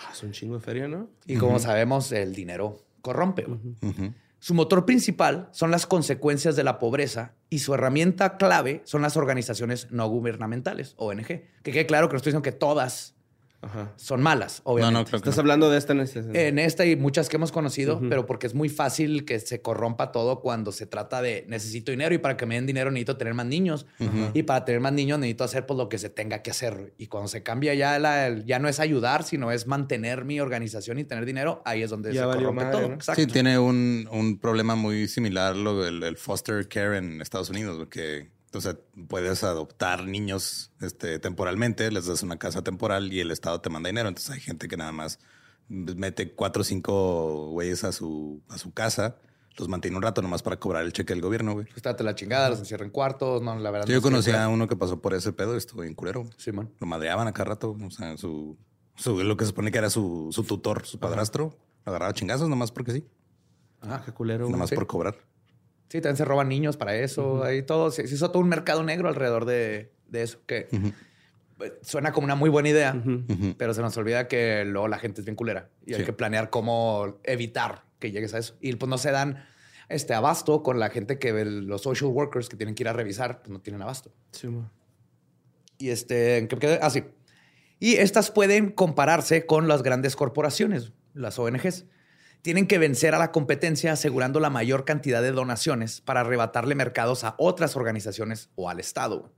[0.00, 1.10] Ah, es un chingo de feria, ¿no?
[1.26, 3.46] Y como sabemos, el dinero corrompe.
[4.38, 9.18] Su motor principal son las consecuencias de la pobreza y su herramienta clave son las
[9.18, 11.26] organizaciones no gubernamentales, ONG.
[11.26, 13.14] Que quede claro que no estoy diciendo que todas
[13.62, 13.92] Ajá.
[13.96, 14.98] son malas, No, obviamente.
[15.00, 15.40] no, creo que Estás no.
[15.42, 16.48] hablando de esta en este.
[16.48, 20.12] En esta y muchas que hemos conocido, pero porque es muy fácil que se corrompa
[20.12, 23.34] todo cuando se trata de necesito dinero y para que me den dinero necesito tener
[23.34, 23.86] más niños
[24.34, 26.94] y para tener más niños necesito hacer pues lo que se tenga que hacer.
[26.96, 30.40] Y cuando se cambia ya la, el- ya no es ayudar, sino es mantener mi
[30.40, 32.88] organización y tener dinero, ahí es donde Ya se corrompe madre, todo.
[32.88, 32.94] ¿no?
[32.94, 33.20] Exacto.
[33.20, 37.76] Sí, tiene un, un problema muy similar lo del el foster care en Estados Unidos,
[37.76, 38.76] güey, que o sea,
[39.08, 43.88] puedes adoptar niños este, temporalmente, les das una casa temporal y el Estado te manda
[43.88, 44.08] dinero.
[44.08, 45.18] Entonces hay gente que nada más
[45.68, 49.16] mete cuatro o cinco güeyes a su, a su casa,
[49.56, 51.66] los mantiene un rato nomás para cobrar el cheque del gobierno, güey.
[51.76, 53.86] Estate la chingada, los encierran en cuartos, no, la verdad.
[53.86, 55.82] Sí, no yo sé, conocí pero- a uno que pasó por ese pedo y estuvo
[55.82, 56.24] bien culero.
[56.36, 56.72] Simón.
[56.80, 58.56] Lo madreaban a cada rato, o sea, su,
[58.96, 62.48] su- lo que se supone que era su, su tutor, su padrastro, lo agarraba chingazos
[62.48, 63.04] nomás porque sí,
[63.82, 64.48] Ah, qué culero.
[64.48, 64.74] nomás sí.
[64.74, 65.16] por cobrar.
[65.90, 67.44] Sí, también se roban niños para eso.
[67.44, 67.90] Ahí todo.
[67.90, 70.68] Se, se hizo todo un mercado negro alrededor de, de eso, que
[71.82, 73.02] suena como una muy buena idea,
[73.58, 76.50] pero se nos olvida que luego la gente es bien culera y hay que planear
[76.50, 78.56] cómo evitar que llegues a eso.
[78.60, 79.44] Y pues no se dan
[79.88, 83.40] este abasto con la gente que los social workers que tienen que ir a revisar,
[83.40, 84.12] pues no tienen abasto.
[84.32, 84.48] Sí.
[85.78, 86.78] Y este, ¿en qué me quedé?
[86.82, 87.04] Ah, sí.
[87.78, 91.86] Y estas pueden compararse con las grandes corporaciones, las ONGs.
[92.42, 97.24] Tienen que vencer a la competencia asegurando la mayor cantidad de donaciones para arrebatarle mercados
[97.24, 99.32] a otras organizaciones o al Estado.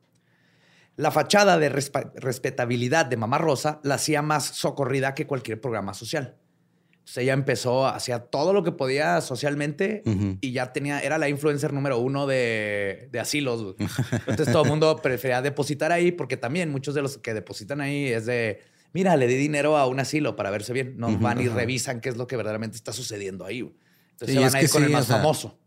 [0.96, 6.36] La fachada de respetabilidad de Mamá Rosa la hacía más socorrida que cualquier programa social.
[6.92, 10.02] Entonces ella empezó, hacía todo lo que podía socialmente
[10.40, 13.74] y ya tenía, era la influencer número uno de, de asilos.
[14.28, 18.06] Entonces todo el mundo prefería depositar ahí porque también muchos de los que depositan ahí
[18.06, 18.60] es de,
[18.92, 20.94] mira, le di dinero a un asilo para verse bien.
[20.96, 23.62] No van y revisan qué es lo que verdaderamente está sucediendo ahí.
[23.62, 23.74] güey.
[24.12, 25.58] Entonces Sí, se van a ir con sí, el más o sea, famoso.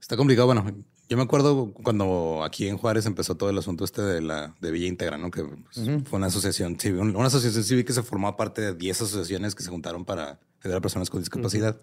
[0.00, 0.46] Está complicado.
[0.46, 0.64] Bueno,
[1.08, 4.70] yo me acuerdo cuando aquí en Juárez empezó todo el asunto este de la de
[4.70, 5.30] Villa Integra, ¿no?
[5.30, 9.02] Que pues, fue una asociación civil, una asociación civil que se formó aparte de 10
[9.02, 11.80] asociaciones que se juntaron para ayudar a personas con discapacidad.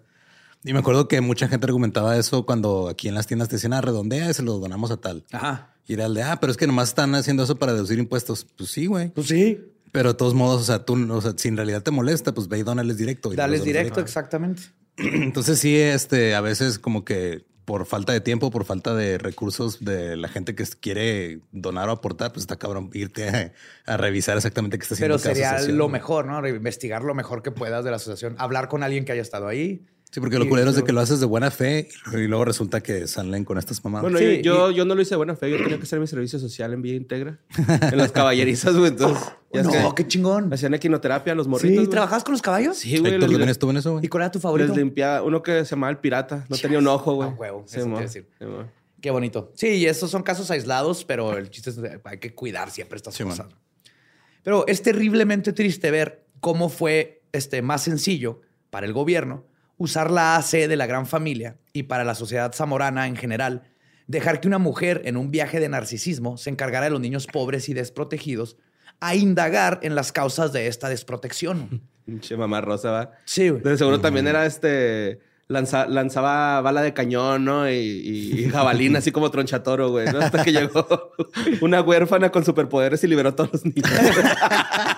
[0.64, 3.74] Y me acuerdo que mucha gente argumentaba eso cuando aquí en las tiendas te decían,
[3.74, 5.24] ah, redondea y se lo donamos a tal.
[5.30, 5.74] Ajá.
[5.86, 8.46] Y era el de, ah, pero es que nomás están haciendo eso para deducir impuestos.
[8.56, 9.10] Pues sí, güey.
[9.10, 9.60] Pues sí.
[9.92, 12.48] Pero de todos modos, o sea, tú, o sea, si en realidad te molesta, pues
[12.48, 13.32] ve y dónales directo.
[13.32, 14.62] y Dales directo, exactamente.
[14.96, 19.84] entonces sí, este, a veces como que por falta de tiempo, por falta de recursos
[19.84, 23.52] de la gente que quiere donar o aportar, pues está cabrón irte a,
[23.84, 25.18] a revisar exactamente qué está haciendo.
[25.18, 26.46] Pero sería lo mejor, ¿no?
[26.48, 28.36] Investigar lo mejor que puedas de la asociación.
[28.38, 29.86] Hablar con alguien que haya estado ahí.
[30.10, 32.80] Sí, porque lo culero es de que lo haces de buena fe y luego resulta
[32.82, 34.04] que salen con estas mamadas.
[34.10, 35.50] Bueno, Sí, yo, yo, yo no lo hice de buena fe.
[35.50, 37.38] Yo tenía que hacer mi servicio social en Vía Integra.
[37.92, 38.88] En las caballerizas, güey.
[38.88, 40.50] Entonces, ya no, que qué chingón.
[40.52, 41.84] hacían equinoterapia a los morritos.
[41.84, 41.90] Sí.
[41.90, 42.78] ¿trabajabas con los caballos?
[42.78, 43.12] Sí, güey.
[43.12, 44.08] Héctor les- también estuvo en eso, ¿Y güey.
[44.08, 44.68] cuál era tu favorito?
[44.68, 46.46] Les limpiaba uno que se llamaba el pirata.
[46.48, 47.28] No tenía un ojo, güey.
[47.28, 48.26] Ah, huevo, Sí, eso decir.
[48.38, 48.46] Sí.
[49.02, 49.52] Qué bonito.
[49.54, 52.96] Sí, y estos son casos aislados, pero el chiste es que hay que cuidar siempre
[52.96, 53.46] estas Sí, cosas.
[53.46, 53.54] man.
[54.42, 58.40] Pero es terriblemente triste ver cómo fue este, más sencillo
[58.70, 59.44] para el gobierno
[59.78, 63.62] usar la AC de la gran familia y para la sociedad zamorana en general,
[64.06, 67.68] dejar que una mujer en un viaje de narcisismo se encargara de los niños pobres
[67.68, 68.56] y desprotegidos
[69.00, 71.82] a indagar en las causas de esta desprotección.
[72.04, 73.12] Pinche mamá rosa, va.
[73.24, 73.62] Sí, güey.
[73.62, 75.20] De seguro también era este.
[75.46, 77.70] lanza- lanzaba bala de cañón, ¿no?
[77.70, 80.18] Y, y, y jabalina, así como tronchatoro, güey, ¿no?
[80.18, 81.12] Hasta que llegó
[81.60, 83.84] una huérfana con superpoderes y liberó a todos los niños.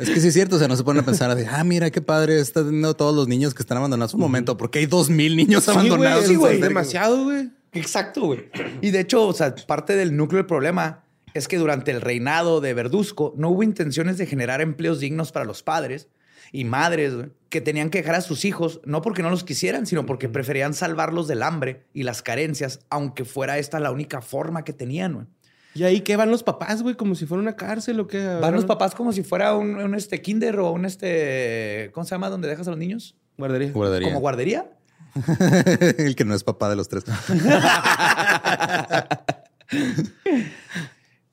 [0.00, 1.90] Es que sí es cierto, o sea, no se ponen a pensar de, ah, mira
[1.90, 4.14] qué padre, está teniendo todos los niños que están abandonados.
[4.14, 6.26] Un momento, porque hay dos mil niños abandonados.
[6.26, 6.58] Sí, güey.
[6.60, 7.50] demasiado, güey.
[7.72, 8.50] Exacto, güey.
[8.80, 12.60] Y de hecho, o sea, parte del núcleo del problema es que durante el reinado
[12.60, 16.08] de Verduzco no hubo intenciones de generar empleos dignos para los padres
[16.50, 17.12] y madres
[17.48, 20.74] que tenían que dejar a sus hijos, no porque no los quisieran, sino porque preferían
[20.74, 25.12] salvarlos del hambre y las carencias, aunque fuera esta la única forma que tenían.
[25.14, 25.26] güey.
[25.74, 26.96] ¿Y ahí qué van los papás, güey?
[26.96, 28.24] Como si fuera una cárcel o qué.
[28.40, 32.10] Van los papás como si fuera un, un, este kinder o un este, ¿cómo se
[32.10, 32.28] llama?
[32.28, 33.14] Donde dejas a los niños.
[33.38, 33.72] Guardería.
[33.72, 34.08] Guardería.
[34.08, 34.70] Como guardería.
[35.98, 37.04] El que no es papá de los tres.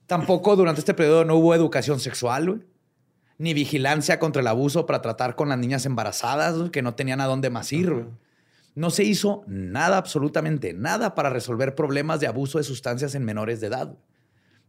[0.06, 2.62] Tampoco durante este periodo no hubo educación sexual, güey,
[3.38, 7.19] ni vigilancia contra el abuso para tratar con las niñas embarazadas, güey, que no tenían
[7.21, 7.91] a dónde más ir.
[7.91, 8.06] güey.
[8.73, 13.60] No se hizo nada, absolutamente nada, para resolver problemas de abuso de sustancias en menores
[13.60, 13.97] de edad.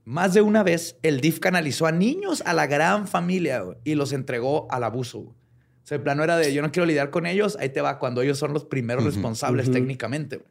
[0.08, 3.94] Más de una vez, el DIF canalizó a niños a la gran familia güey, y
[3.94, 5.18] los entregó al abuso.
[5.18, 5.36] güey.
[5.36, 7.98] O sea, el plano era de yo no quiero lidiar con ellos, ahí te va,
[7.98, 10.38] cuando ellos son los primeros responsables técnicamente.
[10.38, 10.50] güey.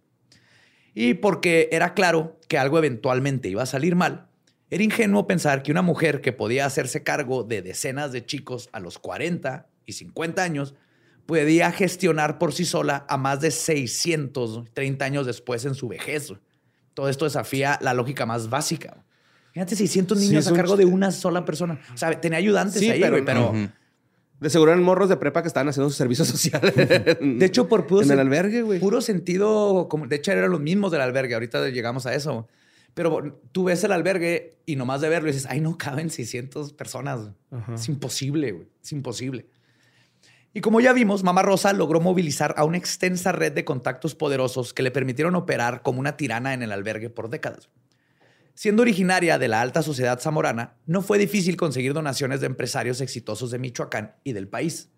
[0.94, 4.28] Y porque era claro que algo eventualmente iba a salir mal,
[4.70, 8.80] era ingenuo pensar que una mujer que podía hacerse cargo de decenas de chicos a
[8.80, 10.76] los 40 y 50 años
[11.26, 16.32] podía gestionar por sí sola a más de 630 años después en su vejez.
[16.94, 19.04] Todo esto desafía la lógica más básica.
[19.58, 21.80] Fíjate, 600 Sí, niños a cargo de una sola persona.
[21.92, 23.54] O sea, tenía ayudantes Sí, ahí, pero- pero...
[24.40, 26.62] De seguro eran morros de prepa que estaban haciendo su servicio social.
[26.62, 28.80] De hecho, por puro, en el albergue, güey.
[28.80, 32.48] puro sentido, como, de hecho eran los mismos del albergue, ahorita llegamos a eso.
[32.94, 37.32] Pero tú ves el albergue y nomás de verlo dices, ay, no caben 600 personas.
[37.74, 38.68] Es imposible, güey.
[38.84, 39.48] Es imposible.
[40.54, 44.72] Y como ya vimos, Mamá Rosa logró movilizar a una extensa red de contactos poderosos
[44.74, 47.70] que le permitieron operar como una tirana en el albergue por décadas.
[48.58, 53.52] Siendo originaria de la alta sociedad zamorana, no fue difícil conseguir donaciones de empresarios exitosos
[53.52, 54.90] de Michoacán y del país.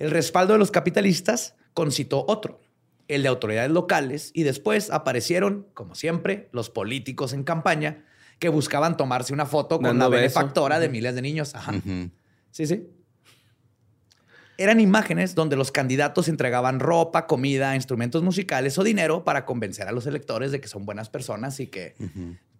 [0.00, 2.60] El respaldo de los capitalistas concitó otro,
[3.06, 8.04] el de autoridades locales, y después aparecieron, como siempre, los políticos en campaña
[8.40, 11.54] que buscaban tomarse una foto con la benefactora de miles de niños.
[11.54, 11.72] Ajá.
[12.50, 12.88] Sí, sí.
[14.58, 19.92] Eran imágenes donde los candidatos entregaban ropa, comida, instrumentos musicales o dinero para convencer a
[19.92, 21.94] los electores de que son buenas personas y que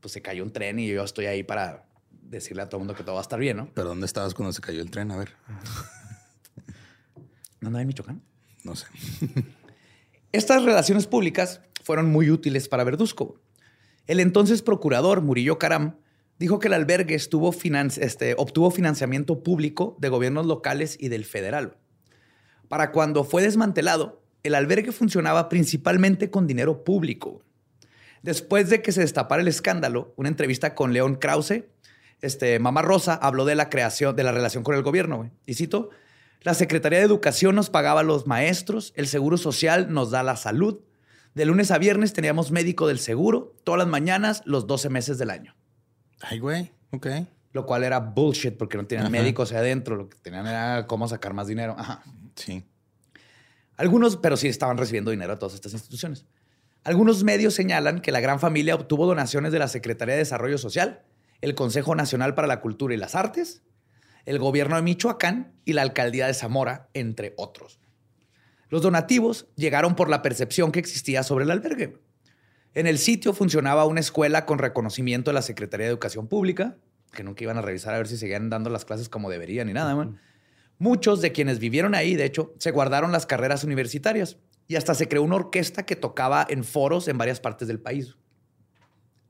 [0.06, 1.84] pues, se cayó un tren y yo estoy ahí para
[2.22, 3.70] decirle a todo el mundo que todo va a estar bien, ¿no?
[3.74, 5.10] ¿Pero dónde estabas cuando se cayó el tren?
[5.10, 5.30] A ver,
[7.60, 8.22] ¿No andaba en Michoacán?
[8.64, 8.86] no sé.
[10.32, 13.40] Estas relaciones públicas fueron muy útiles para Verduzco.
[14.06, 15.96] El entonces procurador Murillo Caram
[16.38, 21.24] dijo que el albergue estuvo finan- este, obtuvo financiamiento público de gobiernos locales y del
[21.24, 21.76] federal.
[22.68, 27.42] Para cuando fue desmantelado, el albergue funcionaba principalmente con dinero público.
[28.22, 31.64] Después de que se destapara el escándalo, una entrevista con León Krause,
[32.20, 35.30] este, Mamá Rosa habló de la creación, de la relación con el gobierno.
[35.44, 35.90] Y cito,
[36.42, 40.36] la Secretaría de Educación nos pagaba a los maestros, el Seguro Social nos da la
[40.36, 40.80] salud.
[41.34, 45.28] De lunes a viernes teníamos médico del seguro, todas las mañanas, los 12 meses del
[45.30, 45.54] año.
[46.22, 46.72] Ay, güey.
[46.92, 47.08] Ok.
[47.52, 49.10] Lo cual era bullshit porque no tenían Ajá.
[49.10, 51.74] médicos ahí adentro, lo que tenían era cómo sacar más dinero.
[51.78, 52.02] Ajá.
[52.36, 52.64] Sí.
[53.76, 56.24] Algunos, pero sí estaban recibiendo dinero a todas estas instituciones.
[56.86, 61.02] Algunos medios señalan que la gran familia obtuvo donaciones de la Secretaría de Desarrollo Social,
[61.40, 63.64] el Consejo Nacional para la Cultura y las Artes,
[64.24, 67.80] el gobierno de Michoacán y la alcaldía de Zamora, entre otros.
[68.68, 71.98] Los donativos llegaron por la percepción que existía sobre el albergue.
[72.72, 76.76] En el sitio funcionaba una escuela con reconocimiento de la Secretaría de Educación Pública,
[77.10, 79.72] que nunca iban a revisar a ver si seguían dando las clases como deberían ni
[79.72, 79.96] nada.
[79.96, 80.20] man.
[80.78, 85.08] Muchos de quienes vivieron ahí, de hecho, se guardaron las carreras universitarias y hasta se
[85.08, 88.16] creó una orquesta que tocaba en foros en varias partes del país.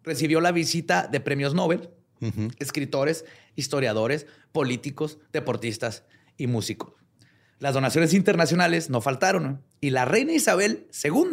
[0.02, 1.90] Recibió la visita de premios Nobel,
[2.58, 3.24] escritores,
[3.56, 6.04] historiadores, políticos, deportistas
[6.36, 6.94] y músicos.
[7.58, 11.32] Las donaciones internacionales no faltaron y la reina Isabel II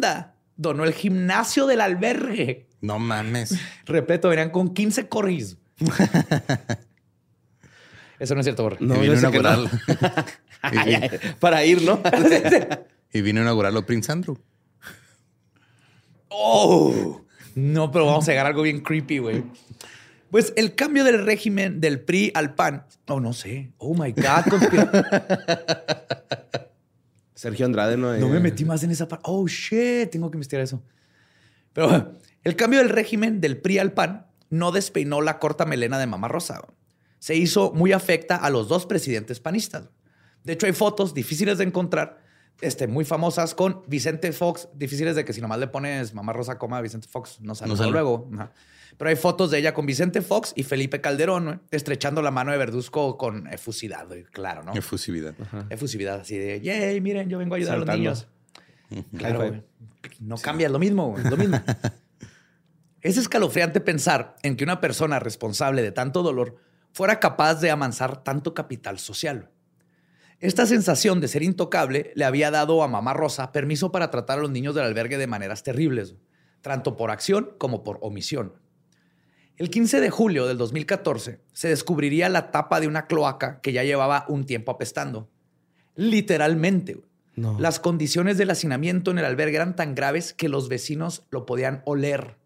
[0.56, 2.68] donó el gimnasio del albergue.
[2.80, 3.58] No mames.
[3.84, 5.56] Repleto, venían con 15 corris.
[8.18, 8.76] Eso no es cierto, Borre.
[8.80, 9.70] No, sé que no.
[11.40, 12.00] Para ir, ¿no?
[13.14, 14.36] y vino a inaugurarlo Prince Andrew.
[16.28, 17.22] Oh,
[17.54, 19.44] no, pero vamos a llegar a algo bien creepy, güey.
[20.30, 22.84] Pues el cambio del régimen del PRI al PAN.
[23.06, 23.70] Oh, no sé.
[23.78, 24.44] Oh my God.
[24.50, 24.90] conspira-
[27.34, 28.16] Sergio Andrade, ¿no?
[28.16, 29.22] No me Eh, metí más en esa parte.
[29.28, 30.10] Oh, shit.
[30.10, 30.82] Tengo que investigar eso.
[31.72, 35.98] Pero bueno, el cambio del régimen del PRI al PAN no despeinó la corta melena
[36.00, 36.62] de Mamá Rosa.
[37.20, 39.88] Se hizo muy afecta a los dos presidentes panistas.
[40.42, 42.23] De hecho, hay fotos difíciles de encontrar,
[42.60, 46.58] este, muy famosas con Vicente Fox, difíciles de que si nomás le pones Mamá Rosa,
[46.58, 47.90] coma Vicente Fox, no sale No sale.
[47.90, 48.28] luego.
[48.34, 48.52] Ajá.
[48.96, 51.60] Pero hay fotos de ella con Vicente Fox y Felipe Calderón, ¿no?
[51.70, 54.72] estrechando la mano de Verduzco con efusividad, güey, claro, ¿no?
[54.72, 55.34] Efusividad.
[55.68, 58.28] Efusividad, así de, yay, miren, yo vengo a ayudar a los niños.
[59.16, 59.62] Claro, güey.
[60.20, 61.60] No cambia, es lo mismo, güey, es lo mismo.
[63.00, 66.56] es escalofriante pensar en que una persona responsable de tanto dolor
[66.92, 69.50] fuera capaz de amansar tanto capital social.
[70.44, 74.42] Esta sensación de ser intocable le había dado a Mamá Rosa permiso para tratar a
[74.42, 76.16] los niños del albergue de maneras terribles,
[76.60, 78.52] tanto por acción como por omisión.
[79.56, 83.84] El 15 de julio del 2014 se descubriría la tapa de una cloaca que ya
[83.84, 85.30] llevaba un tiempo apestando.
[85.94, 87.00] Literalmente.
[87.36, 87.58] No.
[87.58, 91.80] Las condiciones del hacinamiento en el albergue eran tan graves que los vecinos lo podían
[91.86, 92.36] oler.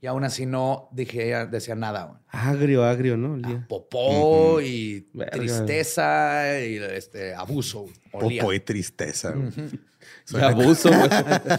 [0.00, 2.20] Y aún así no dije, decía nada.
[2.28, 3.32] Agrio, agrio, ¿no?
[3.32, 3.66] Olía.
[3.68, 5.32] Popó y Verga.
[5.32, 7.86] tristeza y este, abuso.
[8.12, 8.42] Olía.
[8.42, 9.32] Popo y tristeza.
[9.32, 9.50] güey.
[10.32, 11.08] Y abuso, güey.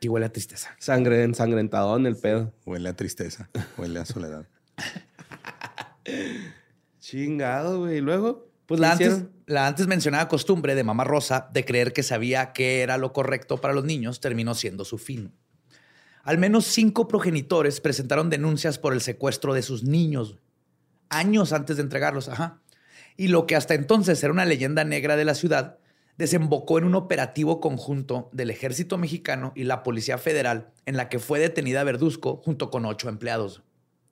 [0.00, 0.70] Y huele a tristeza.
[0.78, 2.52] Sangre ensangrentadón el pedo.
[2.66, 3.48] Huele a tristeza.
[3.78, 4.46] Huele a soledad.
[7.00, 7.98] Chingado, güey.
[7.98, 8.50] ¿Y luego?
[8.66, 12.52] Pues ¿Qué la antes, la antes mencionada costumbre de Mamá Rosa de creer que sabía
[12.52, 15.32] qué era lo correcto para los niños terminó siendo su fin.
[16.24, 20.38] Al menos cinco progenitores presentaron denuncias por el secuestro de sus niños,
[21.10, 22.28] años antes de entregarlos.
[22.28, 22.60] Ajá.
[23.16, 25.78] Y lo que hasta entonces era una leyenda negra de la ciudad,
[26.16, 31.18] desembocó en un operativo conjunto del ejército mexicano y la Policía Federal, en la que
[31.18, 33.62] fue detenida Verduzco junto con ocho empleados.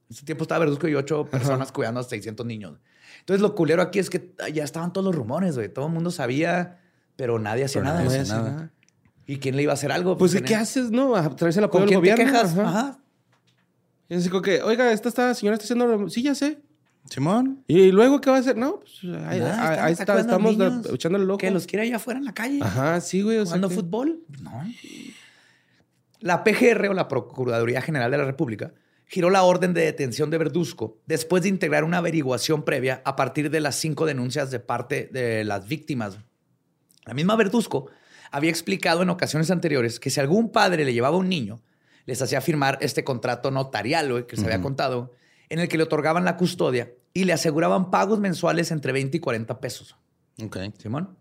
[0.09, 2.79] En ese tiempo estaba Verduzco y ocho personas cuidando a 600 niños.
[3.21, 5.69] Entonces, lo culero aquí es que ya estaban todos los rumores, güey.
[5.69, 6.81] Todo el mundo sabía,
[7.17, 8.05] pero nadie hacía Pero nada.
[8.05, 8.71] nadie hacía nada.
[9.27, 10.17] ¿Y quién le iba a hacer algo?
[10.19, 11.15] Pues, ¿y tenía- ¿qué haces, no?
[11.17, 12.33] A través del ¿Con apoyo del quién te gobierno.
[12.49, 12.59] quejas?
[12.59, 12.69] Ajá.
[12.69, 12.99] Ajá.
[14.09, 16.09] Y así como que, oiga, esta, esta señora está haciendo...
[16.11, 16.61] Sí, ya sé.
[17.09, 17.65] Simón.
[17.67, 18.57] ¿Y luego qué va a hacer?
[18.57, 21.39] No, pues ahí, Nada, ahí- están ahí está, sacando estamos niños de- echándole loco.
[21.39, 22.59] Que los quiere allá afuera en la calle.
[22.63, 23.39] Ajá, sí, güey.
[23.39, 24.21] O sea, jugando que- fútbol.
[24.41, 24.53] No.
[26.21, 28.73] La PGR o la Procuraduría General de la República
[29.07, 33.51] giró la orden de detención de Verduzco después de integrar una averiguación previa a partir
[33.51, 36.19] de las cinco denuncias de parte de las víctimas.
[37.05, 37.91] La misma Verduzco
[38.33, 41.63] había explicado en ocasiones anteriores que si algún padre le llevaba un niño,
[42.07, 45.13] les hacía firmar este contrato notarial que se había contado,
[45.49, 49.21] en el que le otorgaban la custodia y le aseguraban pagos mensuales entre 20 y
[49.21, 49.97] 40 pesos.
[50.43, 50.57] Ok.
[50.79, 51.17] Simón.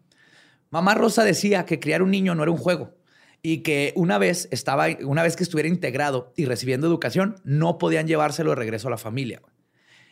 [0.69, 2.95] Mamá Rosa decía que criar un niño no era un juego
[3.43, 8.07] y que una vez estaba, una vez que estuviera integrado y recibiendo educación, no podían
[8.07, 9.41] llevárselo de regreso a la familia.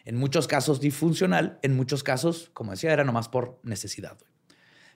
[0.03, 4.17] En muchos casos disfuncional, en muchos casos, como decía, era nomás por necesidad.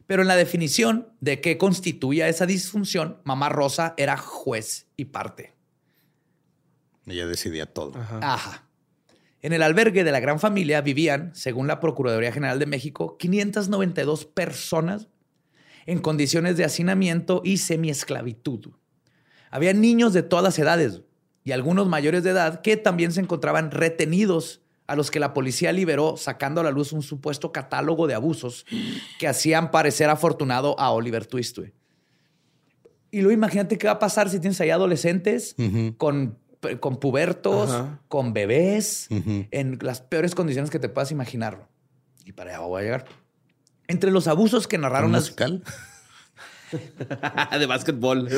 [0.08, 5.54] Pero en la definición de qué constituía esa disfunción, Mamá Rosa era juez y parte.
[7.06, 7.98] Ella decidía todo.
[7.98, 8.20] Ajá.
[8.22, 8.68] Ajá.
[9.42, 14.26] En el albergue de la gran familia vivían, según la Procuraduría General de México, 592
[14.26, 15.10] personas
[15.86, 18.70] en condiciones de hacinamiento y semiesclavitud.
[19.52, 21.02] Había niños de todas las edades
[21.44, 25.72] y algunos mayores de edad que también se encontraban retenidos a los que la policía
[25.72, 28.66] liberó sacando a la luz un supuesto catálogo de abusos
[29.20, 31.58] que hacían parecer afortunado a Oliver Twist.
[31.58, 31.74] güey.
[33.12, 35.56] Y luego imagínate qué va a pasar si tienes ahí adolescentes
[35.98, 36.40] con,
[36.80, 41.68] con pubertos, con bebés, en las peores condiciones que te puedas imaginar.
[42.26, 43.06] Y para allá voy a llegar.
[43.88, 45.24] Entre los abusos que ¿Un narraron las...
[45.24, 45.64] musical?
[47.60, 48.28] de básquetbol.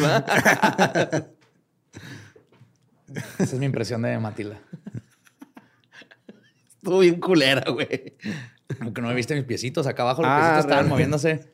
[3.14, 4.60] Esa es mi impresión de Matilda.
[6.86, 8.15] Estuvo bien culera, güey.
[8.79, 11.47] Aunque no me viste mis piecitos acá abajo, los Ah, piecitos estaban moviéndose.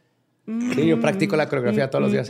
[0.76, 2.30] Sí, yo practico la coreografía todos los días.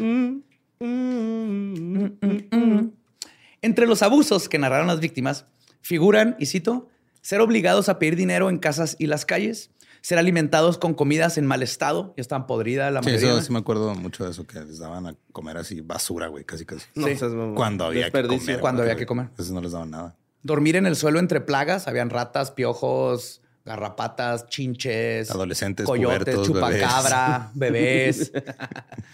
[3.64, 5.46] Entre los abusos que narraron las víctimas
[5.82, 6.90] figuran, y cito,
[7.22, 9.72] ser obligados a pedir dinero en casas y las calles,
[10.02, 13.32] ser alimentados con comidas en mal estado, ya están podridas la Sí, mayoría.
[13.34, 16.44] eso sí me acuerdo mucho de eso, que les daban a comer así basura, güey,
[16.44, 16.86] casi casi.
[16.96, 17.16] No Sí.
[17.56, 18.60] Cuando había que comer.
[18.60, 19.28] Cuando había que comer.
[19.30, 20.16] Entonces no les daban nada.
[20.44, 27.52] Dormir en el suelo entre plagas, habían ratas, piojos, garrapatas, chinches, Adolescentes, coyotes, pubertos, chupacabra,
[27.54, 28.32] bebés,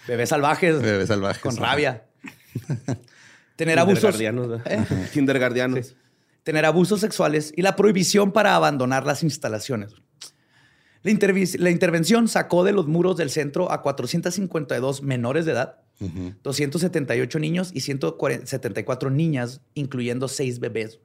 [0.06, 1.42] bebés salvajes, Bebés salvajes.
[1.42, 2.04] con rabia.
[3.56, 4.16] Tener abusos.
[5.12, 5.94] Kindergardianos.
[6.44, 9.92] tener abusos sexuales y la prohibición para abandonar las instalaciones.
[11.02, 16.34] La, intervención sacó de los muros del centro a 452 menores de edad, Ujú.
[16.42, 21.00] 278 niños y 174 niñas, incluyendo 6 bebés,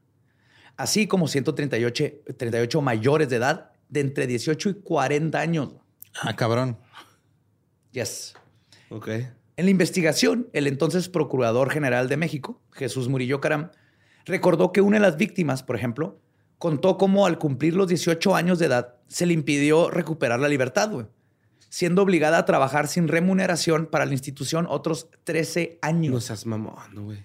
[0.77, 2.03] así como 138
[2.37, 5.73] 38 mayores de edad de entre 18 y 40 años.
[6.21, 6.77] Ah, cabrón.
[7.91, 8.33] Yes.
[8.89, 9.07] Ok.
[9.55, 13.69] En la investigación, el entonces Procurador General de México, Jesús Murillo Caram,
[14.25, 16.19] recordó que una de las víctimas, por ejemplo,
[16.57, 20.89] contó cómo al cumplir los 18 años de edad se le impidió recuperar la libertad,
[20.91, 21.05] güey,
[21.69, 26.23] siendo obligada a trabajar sin remuneración para la institución otros 13 No años.
[26.23, 27.23] seas mamón, güey.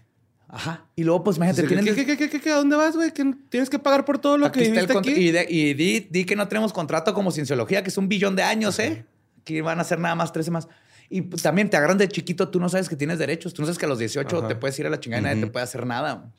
[0.49, 0.87] Ajá.
[0.97, 1.85] Y luego, pues imagínate, ¿Qué, tienen...
[1.85, 2.51] qué, qué, qué, qué, qué?
[2.51, 3.13] ¿A dónde vas, güey?
[3.13, 5.11] ¿Que ¿Tienes que pagar por todo lo Aquí que viviste aquí?
[5.11, 8.35] Y, de- y di, di que no tenemos contrato como cienciología, que es un billón
[8.35, 9.05] de años, ¿eh?
[9.43, 10.69] Aquí van a ser nada más 13 más.
[11.11, 13.53] Y pues, también te agarran de chiquito, tú no sabes que tienes derechos.
[13.55, 14.49] Tú no sabes que a los 18 Ajá.
[14.49, 16.31] te puedes ir a la chingada y nadie te puede hacer nada.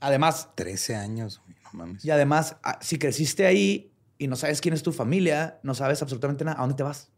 [0.00, 2.04] Además, 13 años, güey, no mames.
[2.04, 6.00] y además, ah, si creciste ahí y no sabes quién es tu familia, no sabes
[6.02, 7.10] absolutamente nada, ¿a dónde te vas?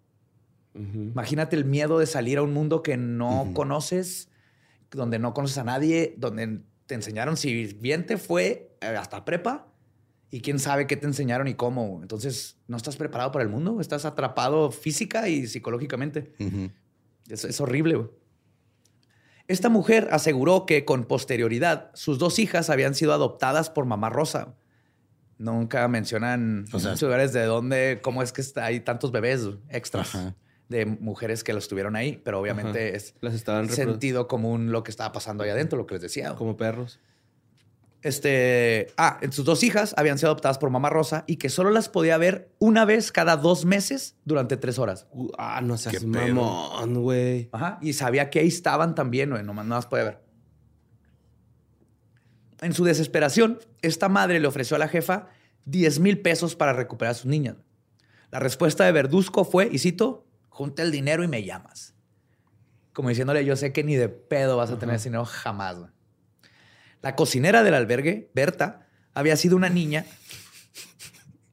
[0.74, 4.28] Imagínate el miedo de salir a un mundo que no conoces,
[4.90, 9.66] donde no conoces a nadie, donde te enseñaron, si bien te fue eh, hasta prepa,
[10.30, 12.00] y quién sabe qué te enseñaron y cómo.
[12.02, 16.32] Entonces, no estás preparado para el mundo, estás atrapado física y psicológicamente.
[17.28, 18.08] Es, es horrible.
[19.46, 24.54] Esta mujer aseguró que con posterioridad sus dos hijas habían sido adoptadas por mamá Rosa.
[25.38, 30.14] Nunca mencionan O sea- lugares de dónde, cómo es que está- hay tantos bebés extras
[30.14, 30.34] Ajá.
[30.68, 32.96] De mujeres que los tuvieron ahí, pero obviamente Ajá.
[32.96, 36.34] es Las estaban sentido común lo que estaba pasando ahí adentro, lo que les decía.
[36.34, 37.00] como perros.
[38.00, 41.88] Este, ah, sus dos hijas habían sido adoptadas por mamá Rosa y que solo las
[41.88, 45.08] podía ver una vez cada dos meses durante tres horas.
[45.10, 47.48] Uh, ah, no seas mamón, güey.
[47.50, 47.78] Ajá.
[47.82, 49.42] Y sabía que ahí estaban también, güey.
[49.42, 50.22] Nomás no las podía ver.
[52.60, 55.28] En su desesperación, esta madre le ofreció a la jefa
[55.64, 57.56] 10 mil pesos para recuperar a sus niñas.
[58.30, 60.27] La respuesta de Verduzco fue, y cito,
[60.58, 61.94] junta el dinero y me llamas.
[62.92, 65.78] Como diciéndole, yo sé que ni de pedo vas a tener ese dinero jamás.
[65.78, 65.90] güey.
[67.00, 70.04] La cocinera del albergue, Berta, había sido una niña.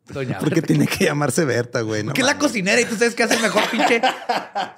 [0.08, 2.04] Doña ¿Por qué tiene que llamarse Berta, güey?
[2.04, 4.02] No que es la cocinera y tú sabes que hace el mejor pinche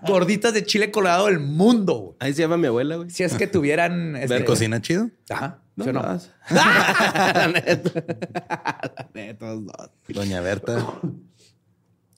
[0.06, 1.94] gorditas de chile colorado del mundo.
[1.94, 2.16] güey.
[2.20, 3.10] Ahí se llama mi abuela, güey.
[3.10, 4.12] Si es que tuvieran.
[4.12, 5.10] ¿Ver este- cocina chido?
[5.30, 5.62] Ajá.
[5.78, 6.02] No, ¿sí o no?
[6.02, 6.08] no.
[6.50, 7.92] La neta.
[8.98, 9.56] La neta.
[10.10, 10.86] Doña Berta.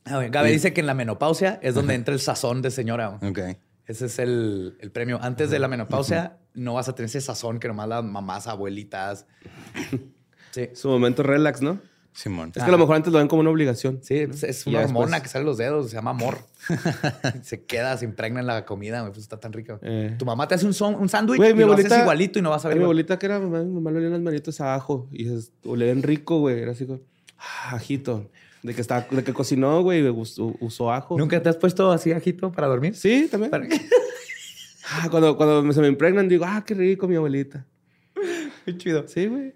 [0.09, 3.19] A ver, Gabe dice que en la menopausia es donde entra el sazón de señora.
[3.21, 3.39] Ok.
[3.87, 5.19] Ese es el, el premio.
[5.21, 9.25] Antes de la menopausia no vas a tener ese sazón que nomás las mamás, abuelitas.
[10.51, 10.67] Sí.
[10.73, 11.79] Su momento relax, ¿no?
[12.11, 12.51] Simón.
[12.55, 13.99] Es que a lo mejor antes lo ven como una obligación.
[14.01, 16.39] Sí, es, una hormona después- que sale de los dedos, se llama amor.
[17.43, 19.77] se queda, se impregna en la comida, güey, pues está tan rico.
[19.83, 20.15] Eh.
[20.17, 22.39] Tu mamá te hace un, son- un sándwich Güey, y mi lo haces abuelita- igualito
[22.39, 22.77] y no vas a ver.
[22.77, 25.27] mi abuelita que era mamá, mi mamá le olían las manitos a ajo y
[25.65, 26.59] olían rico, güey.
[26.59, 26.99] Era así como,
[27.37, 28.27] ah, ajito.
[28.63, 31.17] De que, estaba, de que cocinó, güey, usó, usó ajo.
[31.17, 32.95] ¿Nunca te has puesto así ajito para dormir?
[32.95, 33.51] Sí, también.
[33.51, 33.67] Para-
[34.91, 37.63] Ah, cuando, cuando se me impregnan, digo, ah, qué rico mi abuelita.
[38.65, 39.07] Qué chido.
[39.07, 39.53] Sí, güey.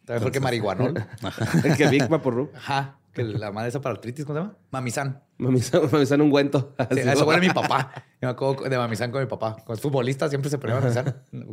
[0.00, 0.94] Está mejor que marihuanol.
[1.64, 2.50] El que Big Vaporru.
[2.56, 2.98] Ajá.
[3.12, 4.56] Que la madre esa para artritis, ¿cómo se llama?
[4.70, 5.22] Mamizán.
[5.38, 6.74] Mamizan, mamizan un guento.
[6.90, 7.92] Sí, eso huele mi papá.
[8.20, 9.56] Yo me acuerdo de Mamizán con mi papá.
[9.64, 11.04] Con el futbolista siempre se ponía Mamizán.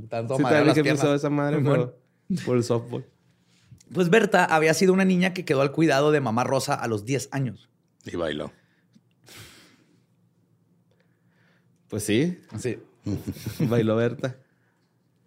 [0.10, 1.05] Tanto Sí, también las que piernas.
[1.05, 1.95] esa madre, pero
[2.45, 3.05] por el softball.
[3.94, 7.06] Pues Berta había sido una niña que quedó al cuidado de mamá Rosa a los
[7.06, 7.70] 10 años.
[8.06, 8.52] Y bailó.
[11.88, 12.78] Pues sí, Así.
[13.60, 14.38] bailó Berta.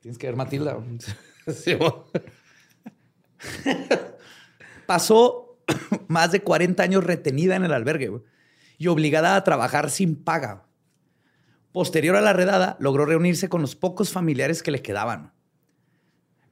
[0.00, 0.78] Tienes que ver Matilda.
[1.52, 1.76] Sí.
[4.86, 5.58] Pasó
[6.06, 8.12] más de 40 años retenida en el albergue
[8.78, 10.66] y obligada a trabajar sin paga.
[11.72, 15.32] Posterior a la redada, logró reunirse con los pocos familiares que le quedaban.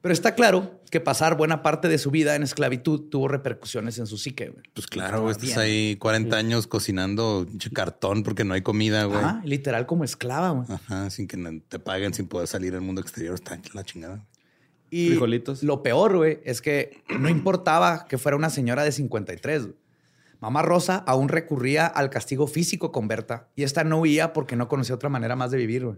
[0.01, 4.07] Pero está claro que pasar buena parte de su vida en esclavitud tuvo repercusiones en
[4.07, 4.49] su psique.
[4.49, 4.63] güey.
[4.73, 5.59] Pues claro, estás Bien.
[5.59, 9.19] ahí 40 años cocinando cartón porque no hay comida, güey.
[9.19, 10.49] Ajá, literal como esclava.
[10.49, 10.65] güey.
[10.69, 11.37] Ajá, sin que
[11.67, 13.35] te paguen, sin poder salir al mundo exterior.
[13.35, 14.25] Está la chingada.
[14.89, 15.61] Y Frijolitos.
[15.63, 19.61] lo peor, güey, es que no importaba que fuera una señora de 53.
[19.67, 19.75] güey.
[20.39, 24.67] Mamá Rosa aún recurría al castigo físico con Berta y esta no huía porque no
[24.67, 25.85] conocía otra manera más de vivir.
[25.85, 25.97] güey.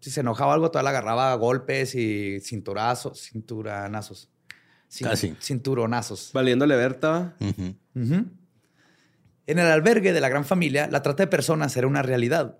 [0.00, 4.30] Si se enojaba algo, todavía la agarraba a golpes y cinturazos, cinturanazos.
[4.90, 5.36] Cin- Casi.
[5.40, 6.30] Cinturonazos.
[6.32, 7.36] Valiéndole Berta.
[9.46, 12.58] En el albergue de la gran familia, la trata de personas era una realidad.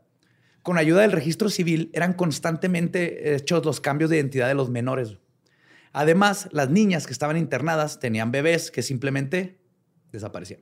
[0.62, 5.16] Con ayuda del registro civil, eran constantemente hechos los cambios de identidad de los menores.
[5.92, 9.58] Además, las niñas que estaban internadas tenían bebés que simplemente
[10.12, 10.60] desaparecían.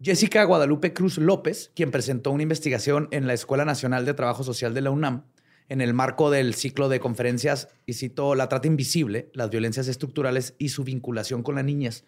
[0.00, 4.72] Jessica Guadalupe Cruz López, quien presentó una investigación en la Escuela Nacional de Trabajo Social
[4.72, 5.24] de la UNAM,
[5.68, 10.54] en el marco del ciclo de conferencias, y citó La trata invisible, las violencias estructurales
[10.56, 12.04] y su vinculación con las niñas,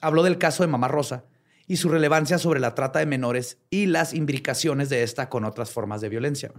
[0.00, 1.26] habló del caso de Mamá Rosa
[1.68, 5.70] y su relevancia sobre la trata de menores y las imbricaciones de esta con otras
[5.70, 6.52] formas de violencia.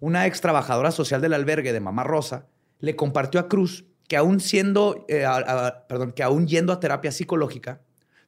[0.00, 2.46] Una ex trabajadora social del albergue de Mamá Rosa
[2.78, 5.26] le compartió a Cruz que aún siendo, eh,
[5.86, 7.82] perdón, que aún yendo a terapia psicológica,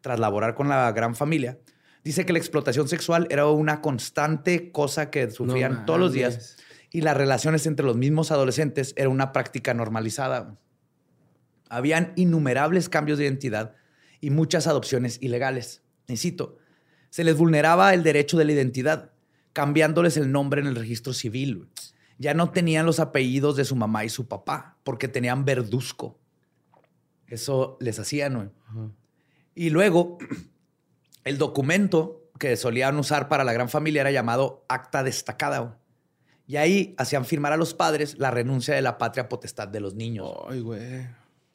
[0.05, 1.59] tras laborar con la gran familia,
[2.05, 6.59] dice que la explotación sexual era una constante cosa que sufrían No todos los días
[6.91, 10.59] y las relaciones entre los mismos adolescentes era una práctica normalizada.
[11.71, 13.77] Habían innumerables cambios de identidad
[14.21, 15.81] y muchas adopciones ilegales.
[16.07, 16.59] Y cito,
[17.09, 19.13] se les vulneraba el derecho de la identidad,
[19.55, 21.71] cambiándoles el nombre en el registro civil.
[22.19, 26.21] Ya no tenían los apellidos de su mamá y su papá, porque tenían verduzco.
[27.27, 28.35] Eso les hacían.
[28.35, 28.51] güey.
[29.55, 30.19] Y luego,
[31.25, 35.79] el documento que solían usar para la gran familia era llamado acta destacada.
[36.47, 39.95] Y ahí hacían firmar a los padres la renuncia de la patria potestad de los
[39.95, 40.31] niños.
[40.49, 41.07] Ay, güey.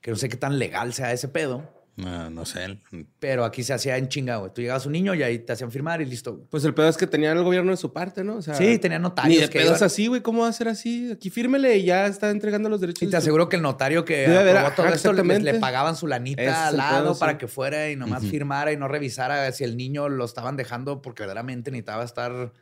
[0.02, 1.70] Que no sé qué tan legal sea ese pedo,
[2.00, 2.80] No, no sé.
[3.20, 4.54] pero aquí se hacía en chinga, güey.
[4.54, 6.34] Tú llegabas a un niño y ahí te hacían firmar y listo.
[6.36, 6.46] güey.
[6.50, 8.38] Pues el pedo es que tenían el gobierno de su parte, ¿no?
[8.38, 10.22] O sea, Sí, tenían notarios Ni de que pedos iban- así, güey.
[10.22, 11.12] ¿Cómo va a ser así?
[11.12, 13.04] Aquí fírmele y ya está entregando los derechos.
[13.04, 15.52] Y de te su- aseguro que el notario que Debe haber, aprobó todo esto exactamente.
[15.54, 17.20] le pagaban su lanita es al lado pedo, sí.
[17.20, 21.02] para que fuera y nomás firmara y no revisara si el niño lo estaban dejando
[21.02, 22.54] porque verdaderamente necesitaba estar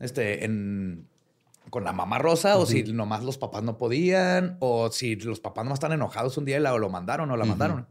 [0.00, 1.06] este, en
[1.70, 5.64] con la mamá rosa o si nomás los papás no podían o si los papás
[5.64, 7.86] nomás están enojados un día y la, lo mandaron o la mandaron.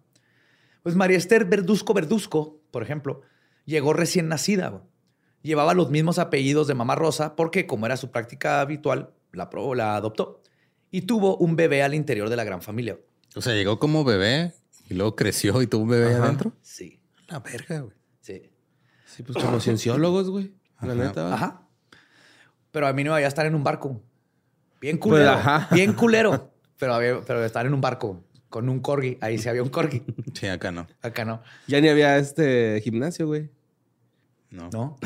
[0.83, 3.21] Pues María Esther Verduzco Verduzco, por ejemplo,
[3.65, 4.69] llegó recién nacida.
[4.69, 4.83] güey.
[5.43, 9.73] Llevaba los mismos apellidos de mamá rosa porque, como era su práctica habitual, la, aprobó,
[9.75, 10.41] la adoptó
[10.91, 12.99] y tuvo un bebé al interior de la gran familia.
[13.35, 14.53] O sea, llegó como bebé
[14.89, 16.25] y luego creció y tuvo un bebé Ajá.
[16.25, 16.53] adentro.
[16.61, 17.95] Sí, La verga, güey.
[18.21, 18.51] sí.
[19.05, 20.53] Sí, pues como cienciólogos, güey.
[20.81, 21.03] La Ajá.
[21.03, 21.33] neta.
[21.33, 21.67] Ajá.
[22.71, 24.01] Pero a mí no iba a estar en un barco.
[24.79, 25.33] Bien culero.
[25.33, 25.67] Pues, ajá.
[25.75, 26.51] Bien culero.
[26.77, 29.17] Pero, había- pero estar en un barco con un corgi.
[29.21, 30.03] Ahí sí había un corgi.
[30.33, 30.85] Sí, acá no.
[31.01, 31.41] Acá no.
[31.67, 33.49] Ya ni había este gimnasio, güey.
[34.51, 34.69] No.
[34.71, 34.97] No.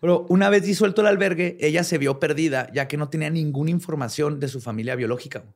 [0.00, 3.70] Pero una vez disuelto el albergue, ella se vio perdida, ya que no tenía ninguna
[3.70, 5.40] información de su familia biológica.
[5.40, 5.52] güey.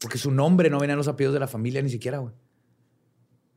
[0.00, 2.34] Porque su nombre no venía en los apellidos de la familia ni siquiera, güey.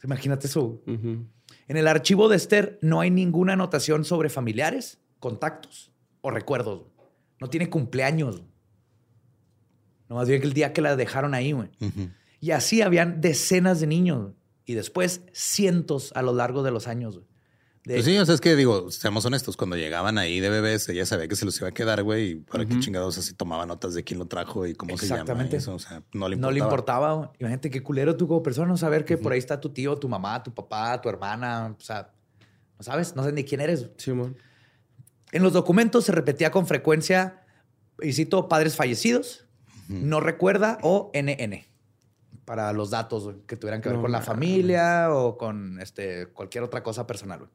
[0.03, 0.83] Imagínate eso.
[0.86, 6.79] En el archivo de Esther no hay ninguna anotación sobre familiares, contactos o recuerdos.
[6.81, 6.91] güey.
[7.39, 8.38] No tiene cumpleaños.
[8.41, 8.49] güey.
[10.09, 11.69] No más bien que el día que la dejaron ahí, güey.
[12.45, 14.33] Y así habían decenas de niños.
[14.65, 17.15] Y después cientos a lo largo de los años.
[17.83, 20.87] De- Pues sí, o sea, es que digo, seamos honestos, cuando llegaban ahí de bebés,
[20.89, 23.65] ella sabía que se los iba a quedar, güey, y para qué chingados así tomaba
[23.65, 25.43] notas de quién lo trajo y cómo se llama.
[25.51, 26.37] Eso, o sea, no le importaba.
[26.37, 27.33] No le importaba.
[27.39, 30.07] Imagínate qué culero tú como persona no saber que por ahí está tu tío, tu
[30.07, 31.75] mamá, tu papá, tu hermana.
[31.79, 32.11] O sea,
[32.77, 33.89] no sabes, no sabes ni quién eres.
[33.97, 34.37] Simón.
[35.31, 37.41] En los documentos se repetía con frecuencia,
[38.03, 39.45] y cito, padres fallecidos,
[39.89, 41.65] no recuerda o NN
[42.45, 46.27] para los datos güey, que tuvieran que ver No con la familia o con este,
[46.27, 47.39] cualquier otra cosa personal.
[47.39, 47.51] güey.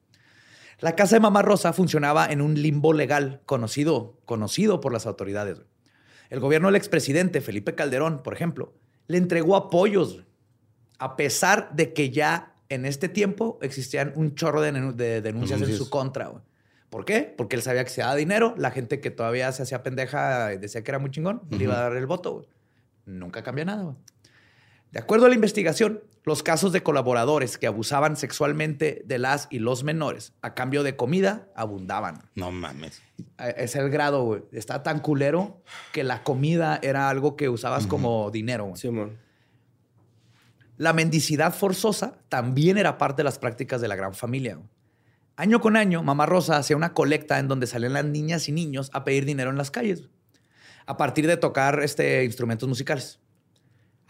[0.81, 5.57] La casa de Mamá Rosa funcionaba en un limbo legal conocido, conocido por las autoridades.
[5.59, 5.69] güey.
[6.31, 8.73] El gobierno del expresidente Felipe Calderón, por ejemplo,
[9.07, 10.25] le entregó apoyos,
[10.99, 15.61] a pesar de que ya en este tiempo existían un chorro de, denu- de denuncias
[15.61, 16.33] en su contra.
[16.89, 17.35] ¿Por qué?
[17.37, 20.59] Porque él sabía que se daba dinero, la gente que todavía se hacía pendeja y
[20.59, 22.47] decía que era muy chingón, le iba a dar el voto.
[23.07, 23.97] Nunca cambia nada.
[24.93, 29.61] De acuerdo a la investigación, los casos de colaboradores que abusaban sexualmente de las y
[29.61, 32.23] los menores a cambio de comida abundaban.
[32.35, 33.01] No mames.
[33.57, 34.43] Es el grado, güey.
[34.53, 35.63] Está tan culero
[35.93, 38.65] que la comida era algo que usabas como dinero.
[38.65, 38.77] güey.
[38.77, 39.19] Simón.
[40.77, 44.57] La mendicidad forzosa también era parte de las prácticas de la gran familia.
[44.57, 44.69] güey.
[45.37, 48.91] Año con año, Mamá Rosa hacía una colecta en donde salían las niñas y niños
[48.93, 50.05] a pedir dinero en las calles,
[50.85, 53.21] a partir de tocar este, instrumentos musicales.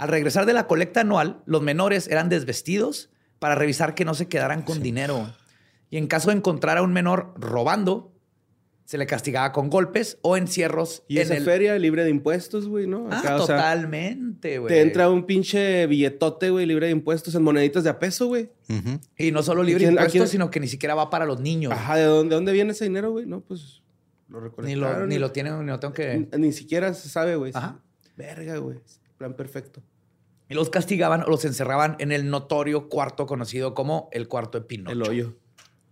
[0.00, 4.28] Al regresar de la colecta anual, los menores eran desvestidos para revisar que no se
[4.28, 5.30] quedaran con dinero.
[5.90, 8.12] Y en caso de encontrar a un menor robando,
[8.86, 11.44] se le castigaba con golpes o encierros Y en esa el...
[11.44, 13.08] feria libre de impuestos, güey, ¿no?
[13.10, 14.72] Ah, Acá, o sea, totalmente, güey.
[14.74, 18.50] te entra un pinche billetote, güey, libre de impuestos en moneditas de a peso, güey.
[19.18, 21.40] Y no solo libre ¿A de impuestos, quién- sino que ni siquiera va para los
[21.40, 21.72] niños.
[21.72, 23.26] Ajá, ¿de dónde, de dónde viene ese dinero, güey?
[23.26, 23.82] No, pues
[24.28, 26.26] lo Ni lo, ni lo tienen, ni lo tengo que...
[26.32, 27.52] Ni, ni siquiera se sabe, güey.
[27.54, 27.80] Ajá.
[28.16, 28.78] Verga, güey.
[29.18, 29.82] Plan perfecto.
[30.50, 34.66] Y los castigaban o los encerraban en el notorio cuarto conocido como el cuarto de
[34.66, 34.92] Pinocho.
[34.92, 35.36] El hoyo.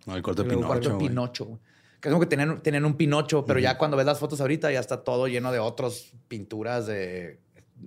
[0.04, 1.08] No, el corte de El El cuarto Pinocho, de.
[1.08, 1.60] Pinocho.
[2.00, 4.72] Que es como que tenían, tenían un Pinocho, pero ya cuando ves las fotos ahorita
[4.72, 7.38] ya está todo lleno de otras pinturas de...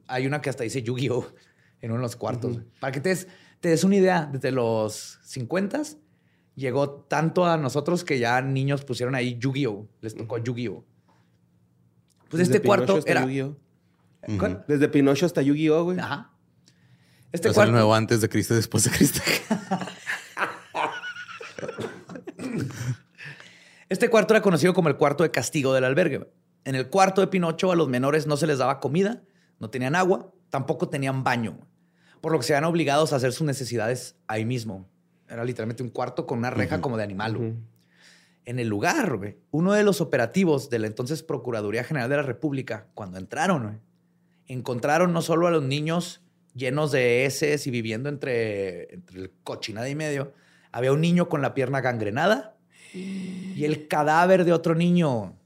[0.07, 1.26] Hay una que hasta dice Yu-Gi-Oh!
[1.82, 2.59] en uno de los cuartos.
[2.80, 3.28] Para que te des,
[3.59, 5.82] te des una idea, desde los 50
[6.55, 9.89] llegó tanto a nosotros que ya niños pusieron ahí Yu-Gi-Oh!
[9.99, 10.86] Les tocó Yu-Gi-Oh!
[12.30, 13.24] Pues Desde este Pinocho cuarto era...
[13.24, 13.57] Yu-Gi-Oh.
[14.39, 14.63] ¿Cuál?
[14.69, 15.99] Desde Pinocho hasta Yu-Gi-Oh, güey.
[15.99, 16.32] Ajá.
[17.32, 19.21] Este Es el nuevo antes de Cristo y después de Cristo.
[23.88, 26.29] Este cuarto era conocido como el cuarto de castigo del albergue.
[26.63, 29.21] En el cuarto de Pinocho a los menores no se les daba comida,
[29.59, 31.59] no tenían agua, tampoco tenían baño,
[32.21, 34.88] por lo que se eran obligados a hacer sus necesidades ahí mismo.
[35.27, 37.57] Era literalmente un cuarto con una reja como de animal.
[38.45, 42.23] En el lugar, güey, uno de los operativos de la entonces Procuraduría General de la
[42.23, 43.75] República, cuando entraron, güey,
[44.47, 46.21] encontraron no solo a los niños
[46.53, 50.33] llenos de heces y viviendo entre, entre el cochinada y medio,
[50.71, 52.55] había un niño con la pierna gangrenada
[52.93, 55.37] y el cadáver de otro niño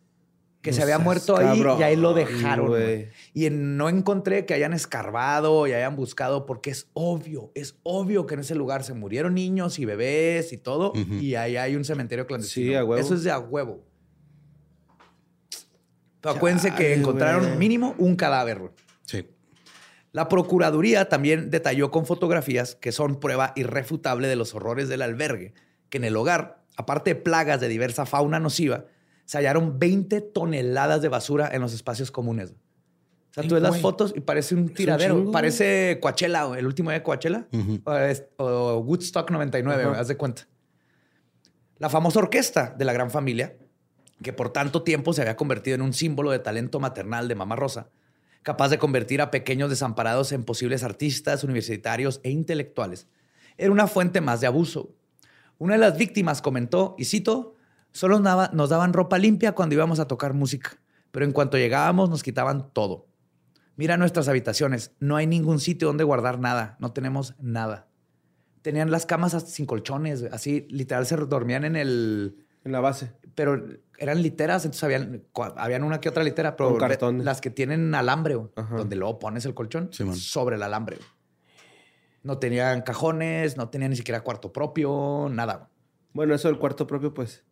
[0.62, 2.72] que se había muerto ahí y ahí lo dejaron.
[3.36, 8.26] Y en- no encontré que hayan escarbado y hayan buscado porque es obvio, es obvio
[8.26, 11.86] que en ese lugar se murieron niños y bebés y todo y ahí hay un
[11.86, 12.68] cementerio clandestino.
[12.72, 13.00] Sí, a huevo.
[13.00, 13.84] Eso es de a huevo.
[16.22, 18.72] Pero acuérdense que encontraron mínimo un cadáver.
[20.16, 25.54] La Procuraduría también detalló con fotografías que son prueba irrefutable de los horrores del albergue,
[25.90, 28.86] que en el hogar, aparte de plagas de diversa fauna nociva,
[29.26, 32.52] se hallaron 20 toneladas de basura en los espacios comunes.
[32.52, 35.32] O sea, tú ves las fotos y parece un tiradero.
[35.32, 37.50] parece Coachella, el último día de Coachella.
[38.38, 39.90] O, Woodstock 99, Ajá.
[39.90, 40.48] güey, haz de cuenta.
[41.78, 43.58] La famosa orquesta de la gran familia
[44.24, 47.58] que por tanto tiempo se había convertido en un símbolo de talento maternal de Mamá
[47.58, 47.90] Rosa,
[48.46, 53.08] capaz de convertir a pequeños desamparados en posibles artistas, universitarios e intelectuales,
[53.58, 54.94] era una fuente más de abuso.
[55.58, 57.56] Una de las víctimas comentó, y cito,
[57.92, 60.78] solo nos daban ropa limpia cuando íbamos a tocar música,
[61.10, 63.08] pero en cuanto llegábamos nos quitaban todo.
[63.78, 67.88] Mira nuestras habitaciones, no hay ningún sitio donde guardar nada, no tenemos nada.
[68.62, 72.45] Tenían las camas sin colchones, así literal se dormían en el...
[72.66, 73.14] En la base.
[73.36, 73.64] Pero
[73.98, 75.24] eran literas, entonces habían,
[75.56, 76.78] habían una que otra litera, pero
[77.12, 80.98] las que tienen alambre, donde luego pones el colchón sobre el alambre.
[82.24, 85.70] No tenían cajones, no tenían ni siquiera cuarto propio, nada.
[86.12, 87.44] Bueno, eso del cuarto propio, pues.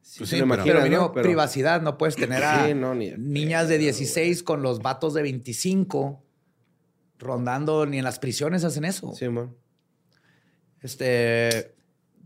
[0.00, 0.30] Sí, pues
[0.64, 6.24] pero, privacidad, no puedes tener a niñas de 16 con los vatos de 25
[7.18, 9.12] rondando, ni en las prisiones hacen eso.
[9.14, 9.54] Sí, man.
[10.80, 11.74] Este,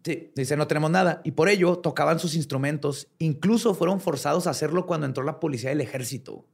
[0.05, 1.21] sí, dice, no tenemos nada.
[1.25, 3.09] Y por ello tocaban sus instrumentos.
[3.19, 6.47] Incluso fueron forzados a hacerlo cuando entró la policía del ejército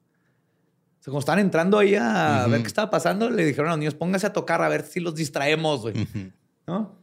[1.09, 4.27] como estaban entrando ahí a ver qué estaba pasando, le dijeron a los niños, pónganse
[4.27, 6.07] a tocar a ver si los distraemos, güey.
[6.67, 6.97] ¿No?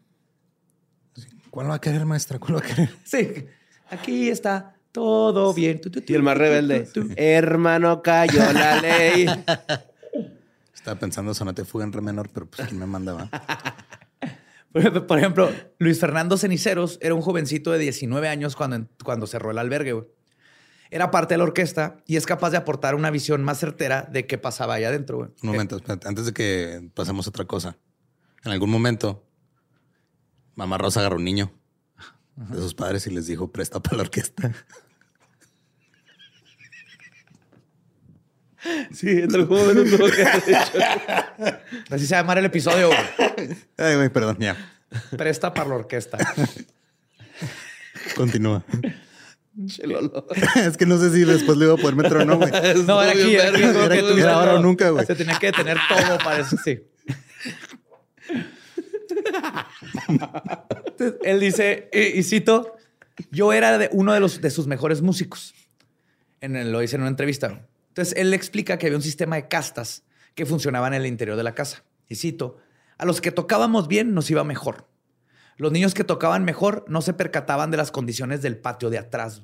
[1.49, 2.39] ¿Cuál va a querer, maestra?
[2.39, 2.89] ¿Cuál va a querer?
[3.03, 3.45] Sí,
[3.89, 5.81] aquí está todo bien.
[6.07, 9.25] y el más rebelde, hermano, cayó la ley.
[10.73, 13.27] Estaba pensando sonate fuga en re menor, pero pues quién me mandaba.
[15.07, 15.49] Por ejemplo,
[15.79, 20.05] Luis Fernando Ceniceros era un jovencito de 19 años cuando, cuando cerró el albergue.
[20.91, 24.27] Era parte de la orquesta y es capaz de aportar una visión más certera de
[24.27, 25.33] qué pasaba allá adentro.
[25.41, 27.77] Un momento, antes de que pasemos a otra cosa.
[28.43, 29.25] En algún momento,
[30.55, 31.51] mamá Rosa agarró un niño
[32.35, 34.51] de sus padres y les dijo, presta para la orquesta.
[38.91, 40.23] Sí, en algún momento tuvo que
[41.91, 42.89] Así se va a llamar el episodio.
[43.77, 44.55] Ay, güey, perdón, ya.
[45.15, 46.17] Presta para la orquesta.
[48.15, 48.63] Continúa.
[50.55, 52.51] es que no sé si después le iba a poder meter o no, güey.
[52.85, 53.35] No, era aquí.
[53.35, 55.05] Era, ahora o nunca, güey.
[55.05, 56.81] Se tenía que detener todo para eso, sí.
[61.23, 62.75] él dice, y, cito,
[63.31, 65.53] yo era de uno de, los, de sus mejores músicos.
[66.41, 67.67] En lo dice en una entrevista.
[67.95, 71.37] Entonces, él le explica que había un sistema de castas que funcionaba en el interior
[71.37, 71.85] de la casa.
[72.09, 72.57] Y cito,
[72.97, 74.89] a los que tocábamos bien nos iba mejor.
[75.55, 79.43] Los niños que tocaban mejor no se percataban de las condiciones del patio de atrás,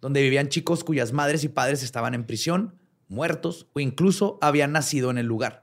[0.00, 2.74] donde vivían chicos cuyas madres y padres estaban en prisión,
[3.06, 5.62] muertos o incluso habían nacido en el lugar.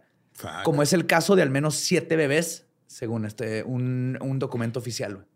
[0.64, 5.28] Como es el caso de al menos siete bebés, según este, un, documento oficial.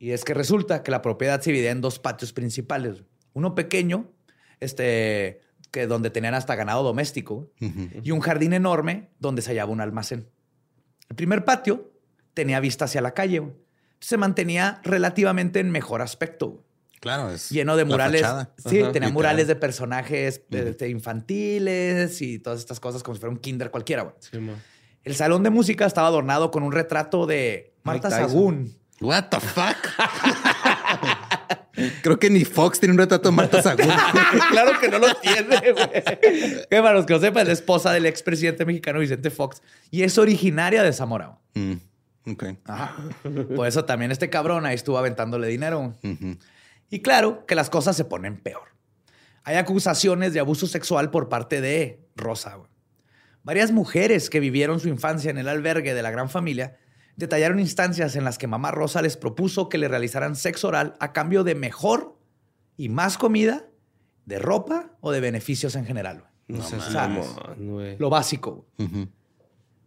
[0.00, 3.04] Y es que resulta que la propiedad se dividía en dos patios principales.
[3.32, 4.10] Uno pequeño,
[4.64, 5.40] este,
[5.70, 10.28] que donde tenían hasta ganado doméstico, y un jardín enorme donde se hallaba un almacén.
[11.08, 11.92] El primer patio
[12.32, 13.42] tenía vista hacia la calle.
[14.00, 16.64] Se mantenía relativamente en mejor aspecto.
[17.00, 18.24] Claro, es lleno de murales.
[18.56, 23.40] Sí, tenía murales de personajes este, infantiles y todas estas cosas como si fuera un
[23.40, 24.14] kinder cualquiera.
[25.02, 28.76] el salón de música estaba adornado con un retrato de Marta Sagún.
[29.00, 29.76] What the fuck?
[32.02, 33.86] Creo que ni Fox tiene un retrato de Marta Sagún.
[34.50, 36.66] claro que no lo tiene, güey.
[36.70, 39.60] Que para los que no sepan, es la esposa del expresidente mexicano Vicente Fox
[39.90, 41.38] y es originaria de Zamora.
[41.54, 41.74] Mm.
[42.26, 42.44] Ok.
[43.54, 45.94] Por eso también este cabrón ahí estuvo aventándole dinero.
[46.90, 48.74] Y claro que las cosas se ponen peor.
[49.42, 52.56] Hay acusaciones de abuso sexual por parte de Rosa.
[53.42, 56.78] Varias mujeres que vivieron su infancia en el albergue de la gran familia
[57.16, 61.12] detallaron instancias en las que mamá Rosa les propuso que le realizaran sexo oral a
[61.12, 62.18] cambio de mejor
[62.76, 63.66] y más comida,
[64.26, 66.24] de ropa o de beneficios en general.
[66.48, 66.76] No, sé
[67.98, 68.66] Lo básico.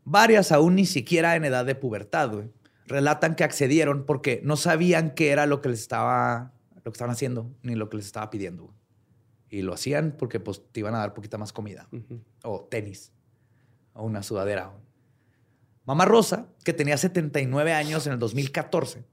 [0.04, 2.46] Varias aún ni siquiera en edad de pubertad,
[2.86, 7.12] relatan que accedieron porque no sabían qué era lo que les estaba, lo que estaban
[7.12, 8.74] haciendo, ni lo que les estaba pidiendo.
[9.50, 11.90] Y lo hacían porque pues, te iban a dar poquita más comida,
[12.44, 13.12] o tenis,
[13.94, 14.72] o una sudadera.
[15.88, 19.06] Mamá Rosa, que tenía 79 años en el 2014,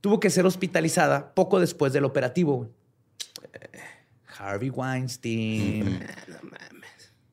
[0.00, 2.70] tuvo que ser hospitalizada poco después del operativo.
[4.38, 5.98] Harvey Weinstein.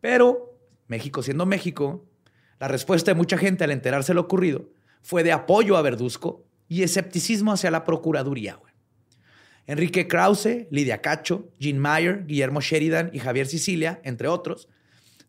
[0.01, 2.03] Pero México siendo México,
[2.59, 4.69] la respuesta de mucha gente al enterarse de lo ocurrido
[5.03, 8.59] fue de apoyo a Verduzco y escepticismo hacia la Procuraduría.
[9.67, 14.67] Enrique Krause, Lidia Cacho, Jean Mayer, Guillermo Sheridan y Javier Sicilia, entre otros,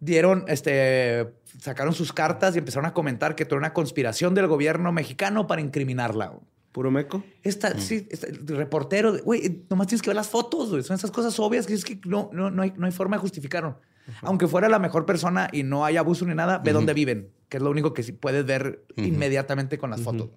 [0.01, 4.93] dieron, este, sacaron sus cartas y empezaron a comentar que era una conspiración del gobierno
[4.93, 6.33] mexicano para incriminarla.
[6.73, 7.25] ¿Puro meco?
[7.43, 7.81] Esta, mm.
[7.81, 8.09] sí,
[8.45, 10.83] reportero, güey, nomás tienes que ver las fotos, güey.
[10.83, 13.21] Son esas cosas obvias que es que no, no, no, hay, no hay forma de
[13.21, 13.81] justificarlo.
[14.23, 17.59] Aunque fuera la mejor persona y no hay abuso ni nada, ve dónde viven, que
[17.59, 20.31] es lo único que sí puedes ver inmediatamente con las fotos.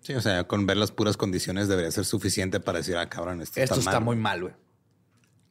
[0.00, 3.42] Sí, o sea, con ver las puras condiciones debería ser suficiente para decir, ah, cabrón,
[3.42, 4.04] esto, Esto está, mal.
[4.04, 4.54] muy mal, güey.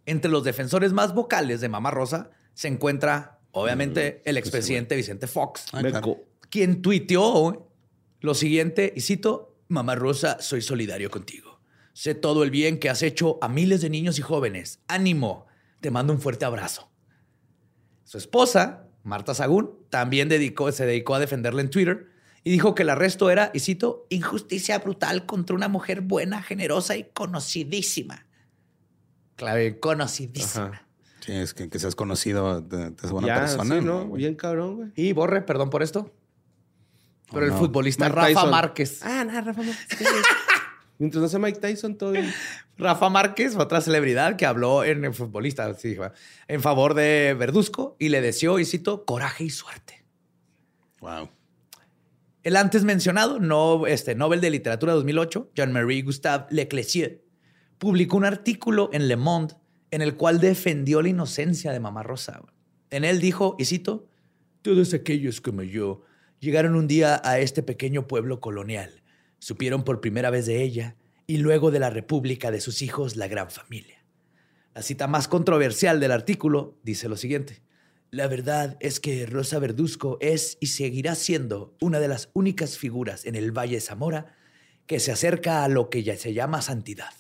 [0.06, 5.66] Entre los defensores más vocales de Mamá Rosa se encuentra, obviamente, el expresidente Vicente Fox,
[5.74, 6.18] Ah, claro.
[6.50, 7.72] quien tuiteó
[8.20, 11.60] lo siguiente, y cito, Mamá Rosa, soy solidario contigo.
[11.94, 14.80] Sé todo el bien que has hecho a miles de niños y jóvenes.
[14.88, 15.46] Ánimo,
[15.82, 16.90] te mando un fuerte abrazo.
[18.04, 22.08] Su esposa, Marta Sagún, también dedicó, se dedicó a defenderla en Twitter
[22.44, 26.96] y dijo que el arresto era, y cito, injusticia brutal contra una mujer buena, generosa
[26.96, 28.26] y conocidísima.
[29.36, 30.68] Clave, conocidísima.
[30.68, 30.87] Ajá.
[31.28, 33.80] Sí, es que, que seas conocido de, de buena Ya, persona.
[33.80, 34.06] sí, ¿no?
[34.08, 34.22] güey.
[34.24, 34.90] Bien cabrón, güey.
[34.96, 36.12] Y Borre, perdón por esto.
[37.30, 37.58] Pero Oh, el no.
[37.60, 38.50] futbolista Mike Rafa Tyson.
[38.50, 39.00] Márquez.
[39.04, 40.00] Ah, no, Rafa Márquez.
[41.00, 42.34] Mientras no sea Mike Tyson, todo bien.
[42.78, 45.98] Rafa Márquez, otra celebridad que habló en el futbolista, sí,
[46.48, 50.06] en favor de Verduzco y le deseó, y cito, coraje y suerte.
[51.02, 51.30] Wow.
[52.44, 57.20] El antes mencionado no, este, Nobel de Literatura 2008, Jean-Marie Gustave Leclerc,
[57.78, 59.56] publicó un artículo en Le Monde
[59.92, 62.42] en el cual defendió la inocencia de Mamá Rosa.
[62.90, 64.08] En él dijo, y cito,
[64.62, 66.04] todos aquellos como yo
[66.40, 69.02] llegaron un día a este pequeño pueblo colonial,
[69.40, 73.28] supieron por primera vez de ella y luego de la república de sus hijos la
[73.28, 74.04] gran familia.
[74.74, 77.62] La cita más controversial del artículo dice lo siguiente.
[78.12, 83.26] La verdad es que Rosa Verduzco es y seguirá siendo una de las únicas figuras
[83.26, 84.38] en el Valle de Zamora
[84.86, 87.14] que se acerca a lo que ya se llama santidad,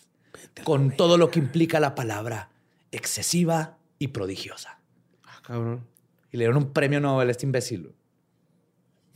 [0.63, 2.51] con todo lo que implica la palabra
[2.97, 4.79] excesiva y prodigiosa.
[5.23, 5.87] Ah, cabrón.
[6.31, 7.93] Y le dieron un premio Nobel a este imbécil.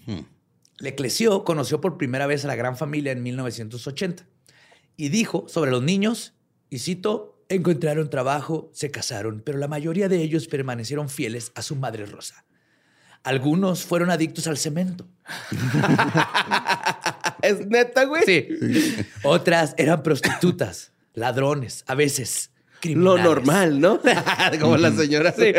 [0.06, 0.22] Hmm.
[1.44, 4.26] Conoció por primera vez a la gran familia en 1980
[4.98, 6.34] y dijo sobre los niños,
[6.70, 11.76] y cito, encontraron trabajo, se casaron, pero la mayoría de ellos permanecieron fieles a su
[11.76, 12.46] madre Rosa.
[13.24, 15.08] Algunos fueron adictos al cemento.
[17.42, 18.24] ¿Es neta, güey?
[18.26, 18.48] Sí.
[19.24, 22.51] Otras eran prostitutas, ladrones, a veces
[22.86, 24.00] Lo normal, ¿no?
[24.60, 25.34] Como la señora.
[25.34, 25.54] Sí.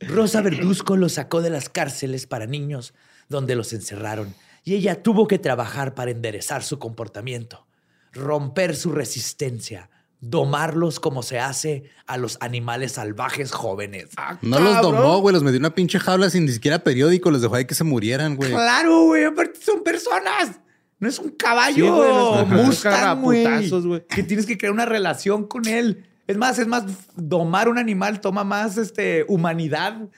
[0.00, 2.94] Rosa Verduzco los sacó de las cárceles para niños
[3.28, 7.66] donde los encerraron y ella tuvo que trabajar para enderezar su comportamiento,
[8.12, 9.90] romper su resistencia,
[10.20, 14.10] domarlos como se hace a los animales salvajes jóvenes.
[14.42, 15.32] No los domó, güey.
[15.32, 17.30] Los metió en una pinche jaula sin ni siquiera periódico.
[17.30, 18.50] Los dejó ahí que se murieran, güey.
[18.50, 20.60] Claro, güey, aparte son personas.
[21.00, 24.06] No es un Sí, caballo, güey, los Mustang, Mustang, güey.
[24.06, 26.04] Que tienes que crear una relación con él.
[26.26, 26.84] Es más, es más,
[27.16, 30.08] domar un animal toma más este, humanidad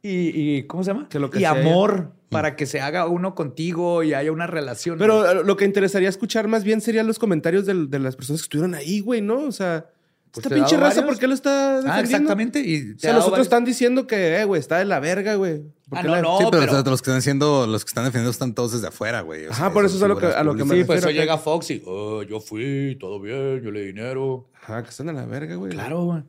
[0.00, 0.10] y,
[0.58, 1.08] y- ¿cómo se llama?
[1.08, 1.50] Que lo que y sea.
[1.50, 4.98] amor para que se haga uno contigo y haya una relación.
[4.98, 8.44] Pero eh, lo que interesaría escuchar más bien serían los comentarios de, las personas que
[8.44, 9.40] estuvieron ahí, güey, ¿no?
[9.42, 9.86] O sea,
[10.30, 11.04] Pues esta pinche raza, varios.
[11.06, 11.92] ¿por qué lo está defendiendo?
[11.92, 12.60] ah, exactamente.
[12.60, 15.34] Y O sea, los otros varios- están diciendo que, eh, güey, está de la verga,
[15.34, 15.62] güey.
[15.88, 16.38] ¿Por Ah, no, la- no.
[16.38, 18.72] sí, pero, pero- o sea, los que están haciendo, los que están defendiendo están todos
[18.72, 19.46] desde afuera, güey.
[19.46, 20.76] O Ajá, por eso es a lo que- a lo que me.
[20.76, 21.38] Sí, pues eso llega.
[21.38, 24.48] Fox y "Oh, yo fui, todo bien, yo le di dinero.
[24.62, 25.72] Ajá, que están de la verga, güey.
[25.72, 26.22] Claro, güey.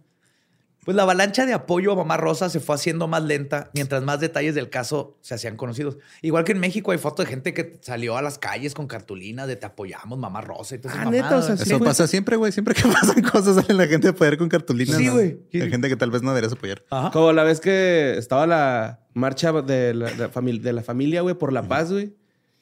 [0.86, 4.19] Pues la avalancha de apoyo a Mamá Rosa se fue haciendo más lenta mientras más
[4.21, 5.97] detalles del caso se hacían conocidos.
[6.21, 9.47] Igual que en México hay fotos de gente que salió a las calles con cartulinas
[9.47, 11.89] de te apoyamos, Mamá Rosa y todo Ah, neta, o sea, sí, Eso güey.
[11.89, 12.51] pasa siempre, güey.
[12.51, 14.95] Siempre que pasan cosas sale la gente a apoyar con cartulinas.
[14.97, 15.13] Sí, ¿no?
[15.13, 15.38] güey.
[15.53, 16.84] Hay gente que tal vez no deberías apoyar.
[16.89, 17.11] Ajá.
[17.11, 21.21] Como la vez que estaba la marcha de la, de la famil- de la familia,
[21.21, 22.15] güey, por la paz, güey.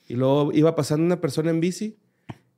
[0.07, 1.97] Y luego iba pasando una persona en bici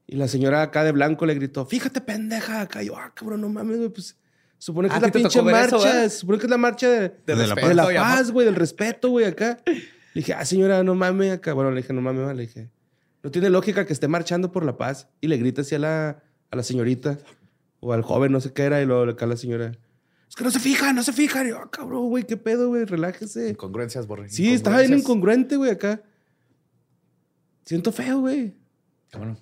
[0.07, 2.61] y la señora acá de blanco le gritó, fíjate, pendeja.
[2.61, 4.15] Acá yo, ah, cabrón, no mames, güey, pues...
[4.59, 6.49] Supone que Ah, es la ¿a ti te pinche eso, marcha, se supone que es
[6.51, 7.75] la marcha de, De la de paz.
[7.75, 9.57] la paz, güey, del respeto, güey, acá.
[9.65, 9.73] Le
[10.13, 11.53] dije, ah, señora, no mames acá.
[11.53, 12.69] Bueno, le dije, no mames, le dije,
[13.23, 15.07] no tiene lógica que esté marchando por la paz.
[15.21, 17.17] Y le grita así a la, a la señorita
[17.79, 19.71] o al joven, no sé qué era, y luego acá la señora,
[20.29, 21.43] es que no se fija, no se fija.
[21.43, 23.49] Y yo, ah, cabrón, güey, qué pedo, güey, relájese.
[23.49, 24.29] Incongruencias, Borre.
[24.29, 26.03] Sí, estaba bien incongruente, güey, acá.
[27.65, 28.55] Siento feo, güey.
[29.17, 29.37] Bueno,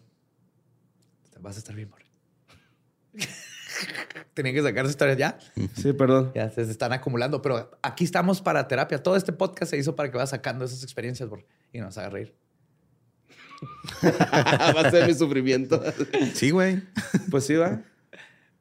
[1.42, 2.06] vas a estar bien, Borre.
[4.38, 5.40] Tenía que sacar esa historia ya.
[5.74, 6.32] Sí, perdón.
[6.36, 9.02] Ya se están acumulando, pero aquí estamos para terapia.
[9.02, 11.28] Todo este podcast se hizo para que vayas sacando esas experiencias,
[11.74, 12.36] y nos haga reír.
[14.04, 15.82] Va a ser mi sufrimiento.
[16.36, 16.84] Sí, güey.
[17.32, 17.82] pues sí, va.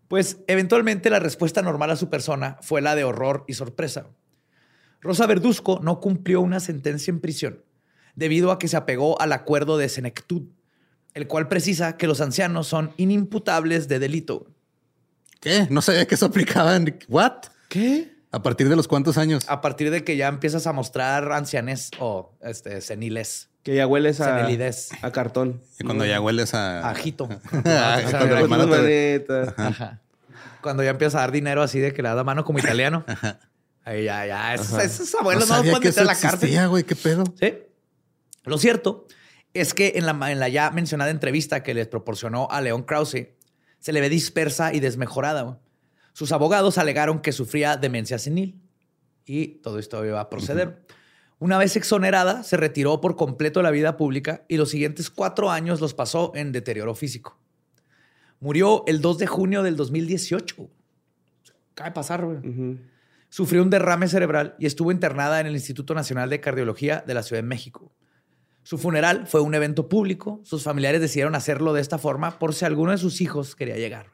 [0.09, 4.07] Pues eventualmente la respuesta normal a su persona fue la de horror y sorpresa.
[5.03, 7.63] Rosa Verduzco no cumplió una sentencia en prisión
[8.15, 10.45] debido a que se apegó al acuerdo de senectud,
[11.13, 14.47] el cual precisa que los ancianos son inimputables de delito.
[15.47, 15.69] ¿Qué?
[15.71, 16.99] No sabía que eso aplicaba en...
[17.07, 17.45] ¿What?
[17.69, 18.17] ¿Qué?
[18.33, 19.45] ¿A partir de los cuántos años?
[19.49, 24.21] A partir de que ya empiezas a mostrar ancianes o este, seniles, Que ya hueles
[24.21, 25.63] a, senilidez, a cartón.
[25.79, 26.91] Y cuando ya hueles a...
[26.91, 27.29] ajito.
[27.65, 29.25] Ah, cuando la te-.
[29.57, 30.01] Ajá.
[30.63, 33.05] Cuando ya empieza a dar dinero así de que le da mano como italiano.
[33.85, 34.53] Ahí ya, ya.
[34.53, 36.69] Esos, esos No abuelos no, sabía pueden meter eso a la cárcel.
[36.69, 36.83] güey.
[36.83, 37.23] ¿Qué pedo?
[37.39, 37.55] Sí.
[38.43, 39.07] Lo cierto
[39.55, 43.29] es que en la, en la ya mencionada entrevista que les proporcionó a León Krause,
[43.79, 45.61] se le ve dispersa y desmejorada.
[46.13, 48.61] Sus abogados alegaron que sufría demencia senil
[49.25, 50.87] y todo esto iba a proceder.
[51.39, 55.51] Una vez exonerada, se retiró por completo de la vida pública y los siguientes cuatro
[55.51, 57.39] años los pasó en deterioro físico.
[58.41, 60.71] Murió el 2 de junio del 2018.
[61.75, 62.79] Cabe pasar, güey.
[63.29, 67.23] Sufrió un derrame cerebral y estuvo internada en el Instituto Nacional de Cardiología de la
[67.23, 67.93] Ciudad de México.
[68.67, 70.41] Su funeral fue un evento público.
[70.43, 74.11] Sus familiares decidieron hacerlo de esta forma por si alguno de sus hijos quería llegar.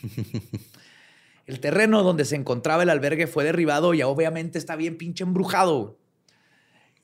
[1.46, 5.98] El terreno donde se encontraba el albergue fue derribado y obviamente está bien pinche embrujado.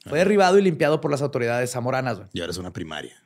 [0.07, 2.21] Fue derribado y limpiado por las autoridades zamoranas.
[2.33, 3.21] Y ahora es una primaria.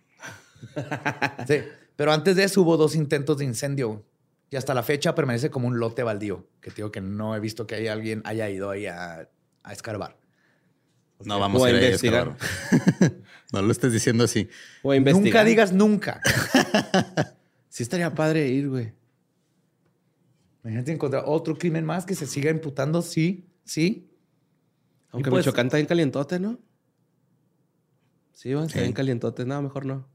[1.46, 1.60] Sí.
[1.96, 4.06] Pero antes de eso hubo dos intentos de incendio.
[4.48, 6.48] Y hasta la fecha permanece como un lote baldío.
[6.62, 9.28] Que digo que no he visto que haya alguien haya ido ahí a,
[9.62, 10.16] a escarbar.
[11.24, 12.36] No vamos O a ir investigar.
[13.52, 14.48] no lo estés diciendo así.
[14.82, 15.24] O a investigar.
[15.24, 16.20] Nunca digas nunca.
[17.68, 18.94] Sí estaría padre ir, güey.
[20.64, 23.02] Imagínate encontrar otro crimen más que se siga imputando.
[23.02, 24.08] Sí, sí.
[25.10, 26.58] Aunque pues- Michoacán está bien calientote, ¿no?
[28.32, 29.44] Sí, va, está bien calientote.
[29.44, 30.08] No, mejor no.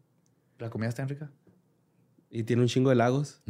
[0.57, 1.31] La comida está en rica.
[2.31, 3.43] Y tiene un chingo de lagos.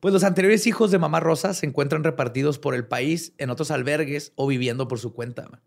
[0.00, 3.70] Pues los anteriores hijos de Mamá Rosa se encuentran repartidos por el país en otros
[3.70, 5.62] albergues o viviendo por su cuenta.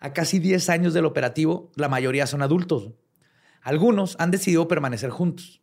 [0.00, 2.92] A casi 10 años del operativo, la mayoría son adultos.
[3.62, 5.60] Algunos han decidido permanecer juntos.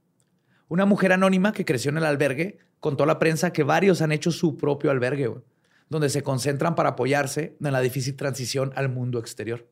[0.68, 4.12] Una mujer anónima que creció en el albergue contó a la prensa que varios han
[4.12, 5.34] hecho su propio albergue,
[5.90, 9.70] donde se concentran para apoyarse en la difícil transición al mundo exterior.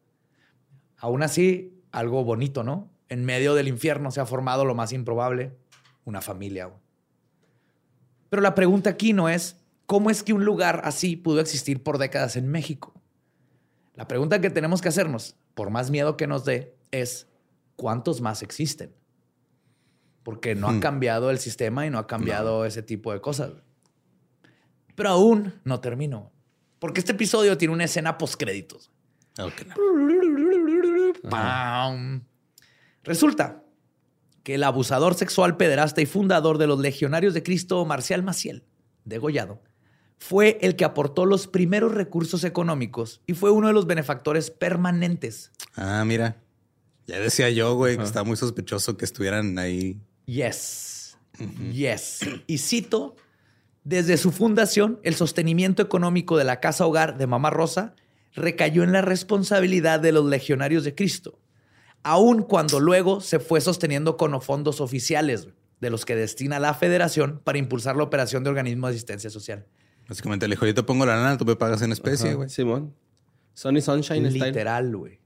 [0.98, 2.90] Aún así, algo bonito, ¿no?
[3.10, 5.58] En medio del infierno se ha formado lo más improbable,
[6.06, 6.72] una familia.
[8.30, 11.98] Pero la pregunta aquí no es cómo es que un lugar así pudo existir por
[11.98, 12.93] décadas en México.
[13.96, 17.28] La pregunta que tenemos que hacernos, por más miedo que nos dé, es
[17.76, 18.94] ¿cuántos más existen?
[20.24, 20.80] Porque no ha Hmm.
[20.80, 23.52] cambiado el sistema y no ha cambiado ese tipo de cosas.
[24.96, 26.32] Pero aún no termino.
[26.80, 28.92] Porque este episodio tiene una escena postcréditos.
[29.40, 29.76] Ok, no.
[31.30, 32.24] ¡Pam!
[33.04, 33.64] Resulta
[34.44, 38.66] que el abusador sexual, pederasta y fundador de los Legionarios de Cristo, Marcial Maciel,
[39.06, 39.62] degollado,
[40.18, 45.52] fue el que aportó los primeros recursos económicos y fue uno de los benefactores permanentes.
[45.76, 46.38] Ah, mira.
[47.08, 50.00] Ya decía yo, güey, que está muy sospechoso que estuvieran ahí.
[50.26, 51.18] Yes.
[51.72, 52.20] Yes.
[52.48, 53.16] Y cito,
[53.84, 57.96] desde su fundación, el sostenimiento económico de la Casa Hogar de Mamá Rosa
[58.34, 61.40] recayó en la responsabilidad de los legionarios de Cristo,
[62.04, 65.50] aun cuando luego se fue sosteniendo con fondos oficiales
[65.82, 69.66] de los que destina la federación para impulsar la operación de organismo de asistencia social.
[70.08, 72.50] Básicamente le dijo, yo te pongo la lana, tú me pagas en especie, güey.
[72.50, 72.94] Simón.
[73.54, 74.46] Sunny Sunshine Style.
[74.48, 75.20] Literal, güey.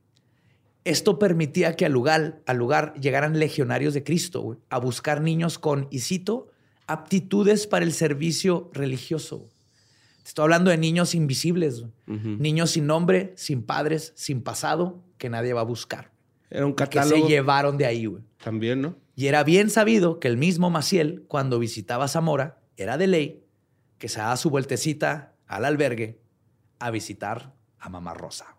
[0.84, 5.60] Esto permitía que al lugar, al lugar llegaran legionarios de Cristo, güey, a buscar niños
[5.60, 6.48] con, y cito,
[6.88, 9.50] aptitudes para el servicio religioso.
[10.24, 11.92] Te estoy hablando de niños invisibles, güey.
[12.20, 12.30] Ujú.
[12.42, 16.12] niños sin nombre, sin padres, sin pasado, que nadie va a buscar.
[16.50, 18.24] Era un Que se catálogo llevaron de ahí, güey.
[18.42, 18.96] también, ¿no?
[19.16, 23.44] Y era bien sabido que el mismo Maciel, cuando visitaba Zamora, era de ley
[23.98, 26.20] que se daba su vueltecita al albergue
[26.80, 28.56] a visitar a Mamá Rosa.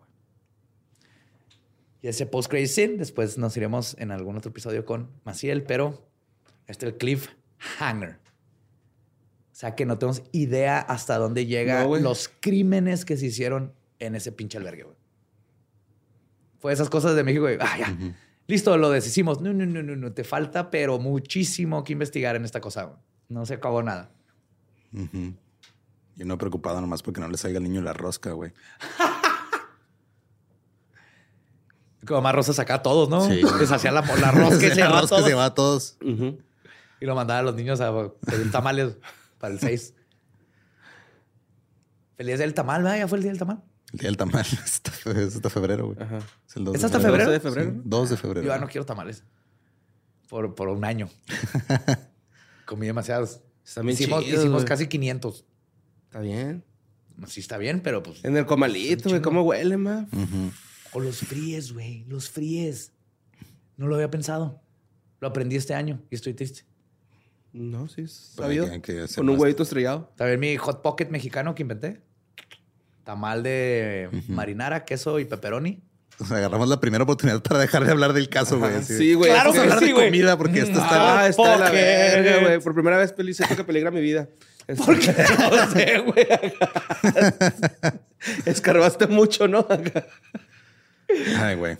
[2.01, 6.07] Y ese post-credit scene, después nos iremos en algún otro episodio con Maciel, pero
[6.67, 8.19] este es el cliffhanger.
[9.51, 13.73] O sea que no tenemos idea hasta dónde llegan No, los crímenes que se hicieron
[13.99, 14.83] en ese pinche albergue.
[14.83, 14.95] güey.
[16.59, 17.43] Fue esas cosas de México.
[17.43, 17.57] güey.
[17.59, 17.97] Ah, ya.
[18.47, 19.41] Listo, lo deshicimos.
[19.41, 20.13] No, no, no, no, no.
[20.13, 22.83] Te falta, pero muchísimo que investigar en esta cosa.
[22.83, 22.97] güey.
[23.27, 24.11] No se acabó nada.
[24.93, 25.33] Ujú.
[26.15, 28.53] Y uno preocupado nomás porque no le salga al niño la rosca, güey.
[32.05, 33.25] Como más Rosa sacaba a todos, ¿no?
[33.27, 33.41] Sí.
[33.59, 35.27] Les hacía la, la rosca y se la llevaba a rosca todos.
[35.29, 35.97] se va a todos.
[37.01, 37.91] Y lo mandaba a los niños a
[38.25, 38.97] pedir tamales
[39.37, 39.93] para el 6.
[42.17, 42.97] Feliz día del tamal, ¿verdad?
[42.99, 43.61] Ya fue el día del tamal.
[43.93, 46.01] El día del tamal es hasta, fe- es hasta febrero, güey.
[46.01, 46.17] Ajá.
[46.47, 47.25] Es el 2 ¿Es de hasta febrero.
[47.25, 47.31] febrero?
[47.31, 47.71] ¿12 de febrero?
[47.71, 48.47] Sí, 2 de febrero.
[48.47, 49.23] Yo ya no quiero tamales.
[50.29, 51.09] Por, por un año.
[52.65, 53.41] Comí demasiados.
[53.75, 55.45] Bien hicimos casi 500.
[56.05, 56.63] Está bien.
[57.27, 58.23] Sí está bien, pero pues...
[58.23, 59.21] En el comalito, güey.
[59.21, 60.07] ¿Cómo huele, ma?
[60.11, 60.51] Ujú.
[60.93, 62.05] O los fríes, güey.
[62.07, 62.93] Los fríes.
[63.77, 64.61] No lo había pensado.
[65.19, 66.63] Lo aprendí este año y estoy triste.
[67.51, 68.01] No, sí.
[68.01, 68.67] es Pero sabido.
[69.15, 70.11] Con un huevito estrellado.
[70.15, 72.01] También mi hot pocket mexicano que inventé.
[73.03, 75.81] Tamal de marinara, queso y pepperoni.
[76.31, 78.83] Agarramos la primera oportunidad para dejar de hablar del caso, güey.
[78.83, 79.31] Sí, güey.
[79.31, 80.05] Claro es que hablar sí, de güey.
[80.07, 81.21] comida porque esto está...
[81.21, 82.59] Ah, está la verga, güey.
[82.59, 84.27] Por primera vez, Peli, siento que peligra mi vida.
[84.67, 85.13] Es- ¿Por qué?
[85.51, 86.27] No sé, güey.
[88.45, 89.65] Escarbaste mucho, ¿no?
[91.37, 91.77] Ay, güey.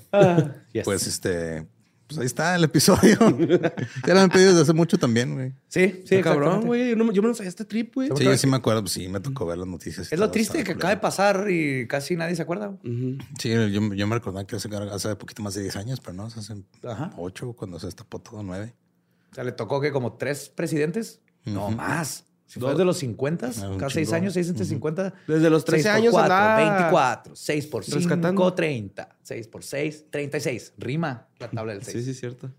[0.74, 0.86] Yes.
[0.86, 1.68] Pues este...
[2.10, 3.20] Pues ahí está el episodio.
[4.08, 5.54] ya lo han pedido desde hace mucho también, güey.
[5.68, 6.90] Sí, sí, cabrón, güey.
[6.90, 8.10] Yo, no, yo me lo sabía este trip, güey.
[8.18, 8.82] Sí, yo sí me acuerdo.
[8.82, 10.12] Pues sí, me tocó ver las noticias.
[10.12, 12.76] Es lo triste que acaba de pasar y casi nadie se acuerda.
[13.38, 16.26] Sí, yo, yo me recordaba que hace, hace poquito más de 10 años, pero no,
[16.26, 17.14] hace Ajá.
[17.16, 18.74] 8 cuando se destapó todo, 9.
[19.32, 22.26] O sea, le tocó que como tres presidentes, no más.
[22.50, 25.14] Si fue de los 50, Ah, cada seis años, 6 entre 50.
[25.28, 28.54] Desde los 13 años 4, andaba 24, 6 por 5, rescatando.
[28.56, 29.18] 30.
[29.22, 30.74] 6 por 6, 36.
[30.80, 31.96] Rima la tabla del 6.
[31.96, 32.52] Sí, sí, cierto.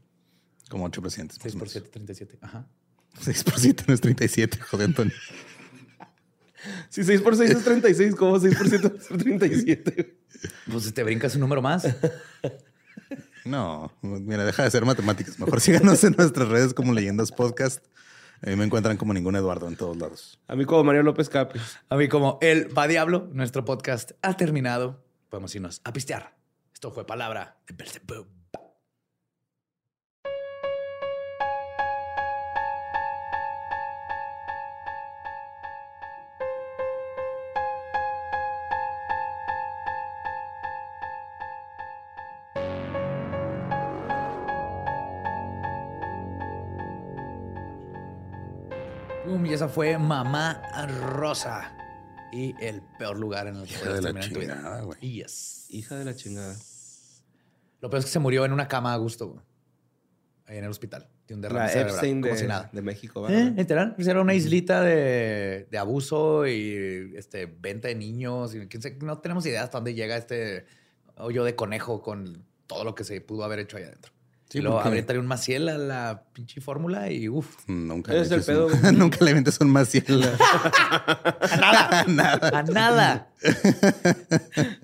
[0.69, 1.39] Como 8 presidentes.
[1.43, 2.39] 6 por más o 7, 37.
[2.41, 2.59] Ajá.
[2.59, 3.25] menos.
[3.25, 5.15] 6 por 7 no es 37, joder, Antonio.
[6.89, 9.91] Si 6 por 6 es 36, ¿cómo 6 por 7 es 37?
[9.93, 10.15] güey?
[10.71, 11.85] Pues si te brincas un número más.
[13.45, 15.39] No, mira, deja de ser matemáticas.
[15.39, 17.85] Mejor síganos en nuestras redes como Leyendas Podcast.
[18.43, 20.39] A mí me encuentran como ningún Eduardo en todos lados.
[20.49, 21.59] A mí como Mario López Capi.
[21.89, 25.05] A mí como el va diablo, nuestro podcast ha terminado.
[25.29, 26.35] Podemos irnos a pistear.
[26.73, 28.40] Esto fue palabra de Belzebub.
[49.31, 50.61] Boom, y esa fue Mamá
[51.13, 51.77] Rosa.
[52.33, 54.55] Y el peor lugar en el que Hija puedes de la terminar en tu vida.
[54.57, 55.01] chingada, güey.
[55.01, 55.67] Yes.
[55.71, 56.57] Hija de la chingada.
[57.81, 59.41] Lo peor es que se murió en una cama a gusto, güey.
[60.47, 61.09] Ahí en el hospital.
[61.29, 62.71] De un derrame La cerebral, Epstein como de, si nada.
[62.73, 63.29] de México.
[63.29, 63.53] Eh, ¿verdad?
[63.57, 63.95] literal.
[63.95, 68.55] Pues Era una islita de, de abuso y este, venta de niños.
[68.57, 70.67] Y quién no tenemos idea hasta dónde llega este
[71.17, 74.13] hoyo de conejo con todo lo que se pudo haber hecho ahí adentro.
[74.51, 77.57] Sí, y luego traído un maciel a la pinche fórmula y uff.
[77.69, 78.99] Nunca Ese es le el pedo, un-.
[78.99, 79.31] Nunca le
[79.61, 80.25] un maciel.
[80.25, 82.05] ¡A nada!
[82.09, 82.59] Nada.
[82.59, 83.29] ¡A nada!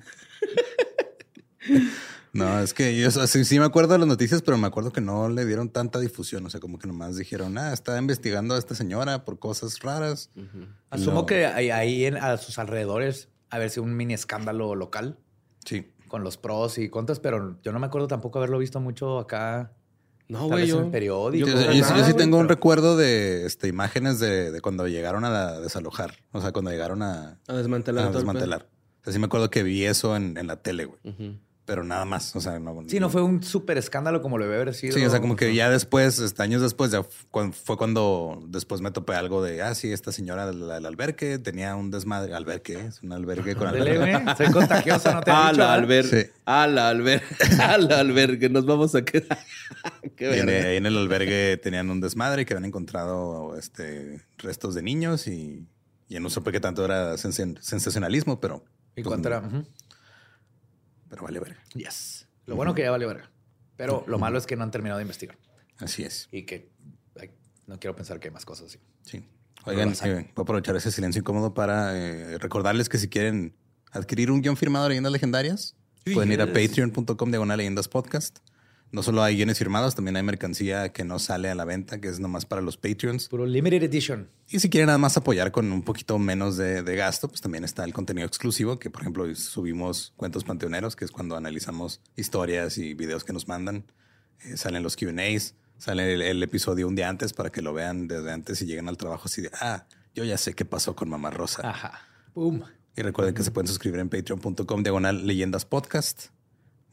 [2.32, 5.00] No, es que yo sí, sí me acuerdo de las noticias, pero me acuerdo que
[5.00, 6.44] no le dieron tanta difusión.
[6.44, 10.28] O sea, como que nomás dijeron, ah, está investigando a esta señora por cosas raras.
[10.90, 11.26] Asumo No.
[11.26, 11.70] que ahí,
[12.04, 15.18] en- a sus alrededores haber sido un mini escándalo local
[15.64, 15.90] Sí.
[16.08, 19.72] Con los pros y contras, pero yo no me acuerdo tampoco haberlo visto mucho acá.
[20.28, 20.80] No, güey, en yo.
[20.80, 21.46] el periódico.
[21.46, 24.50] Yo, Yo yo- creo yo que sí- nada, tengo un recuerdo de este, imágenes de,
[24.50, 26.14] de cuando llegaron a la- desalojar.
[26.32, 28.08] O sea, cuando llegaron a, A desmantelar.
[28.08, 28.68] a desmantelar.
[29.00, 30.98] O sea, sí me acuerdo que vi eso en, en la tele, güey.
[31.04, 31.38] Ujú.
[31.66, 32.34] Pero nada más.
[32.36, 32.84] O sea, no.
[32.86, 34.94] Sí, no fue un súper escándalo como lo debe haber sido.
[34.96, 38.92] Sí, o sea, como que ya después, este, años después, ya fue cuando después me
[38.92, 42.34] topé algo de, ah, sí, esta señora del, del albergue tenía un desmadre.
[42.34, 44.24] Albergue, es un albergue con albergue.
[44.36, 45.58] Soy contagiosa, no te A he dicho.
[45.60, 45.72] la ¿verdad?
[45.74, 46.04] alber.
[46.06, 46.30] Sí.
[46.44, 47.22] A la alber.
[47.60, 48.48] A la albergue.
[48.48, 49.36] Nos vamos a quedar.
[50.16, 54.76] Qué Y en, ahí en el albergue tenían un desmadre que habían encontrado este, restos
[54.76, 55.66] de niños y
[56.08, 58.62] ya no supe qué tanto era sensa- sensacionalismo, pero.
[58.94, 59.42] ¿Y pues, cuánto era?
[61.08, 61.62] Pero vale verga.
[61.74, 62.26] Yes.
[62.46, 63.30] Lo bueno que ya vale verga.
[63.76, 65.36] Pero lo malo es que no han terminado de investigar.
[65.78, 66.28] Así es.
[66.32, 66.70] Y que
[67.20, 67.30] ay,
[67.66, 68.78] no quiero pensar que hay más cosas así.
[69.02, 69.24] Sí.
[69.64, 73.54] Oigan, eh, voy a aprovechar ese silencio incómodo para eh, recordarles que si quieren
[73.90, 75.74] adquirir un guion firmado de leyendas legendarias,
[76.14, 78.38] pueden ir a patreon.com diagonal leyendas podcast.
[78.92, 82.08] No solo hay guiones firmados, también hay mercancía que no sale a la venta, que
[82.08, 83.28] es nomás para los Patreons.
[83.28, 84.30] Puro limited edition.
[84.48, 87.64] Y si quieren nada más apoyar con un poquito menos de, de gasto, pues también
[87.64, 92.78] está el contenido exclusivo, que por ejemplo subimos cuentos panteoneros, que es cuando analizamos historias
[92.78, 93.84] y videos que nos mandan.
[94.44, 98.06] Eh, salen los QAs, sale el, el episodio un día antes para que lo vean
[98.06, 101.08] desde antes y lleguen al trabajo así de, ah, yo ya sé qué pasó con
[101.08, 101.68] Mamá Rosa.
[101.68, 102.00] Ajá.
[102.34, 102.64] Boom.
[102.96, 106.28] Y recuerden que se pueden suscribir en patreon.com diagonal leyendas podcast.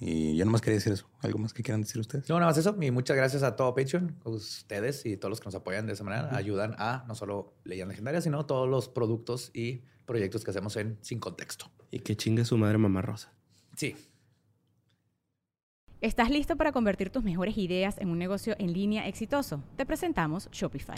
[0.05, 1.07] Y yo nomás quería decir eso.
[1.21, 2.27] ¿Algo más que quieran decir ustedes?
[2.27, 2.75] No, nada más eso.
[2.81, 4.17] Y muchas gracias a todo Patreon.
[4.25, 7.93] Ustedes y todos los que nos apoyan de esa manera ayudan a no solo Leyendas
[7.93, 11.71] Legendarias, sino todos los productos y proyectos que hacemos en Sin Contexto.
[11.89, 13.31] Y que chingue su madre, mamá rosa.
[13.77, 13.95] Sí.
[16.01, 19.63] ¿Estás listo para convertir tus mejores ideas en un negocio en línea exitoso?
[19.77, 20.97] Te presentamos Shopify.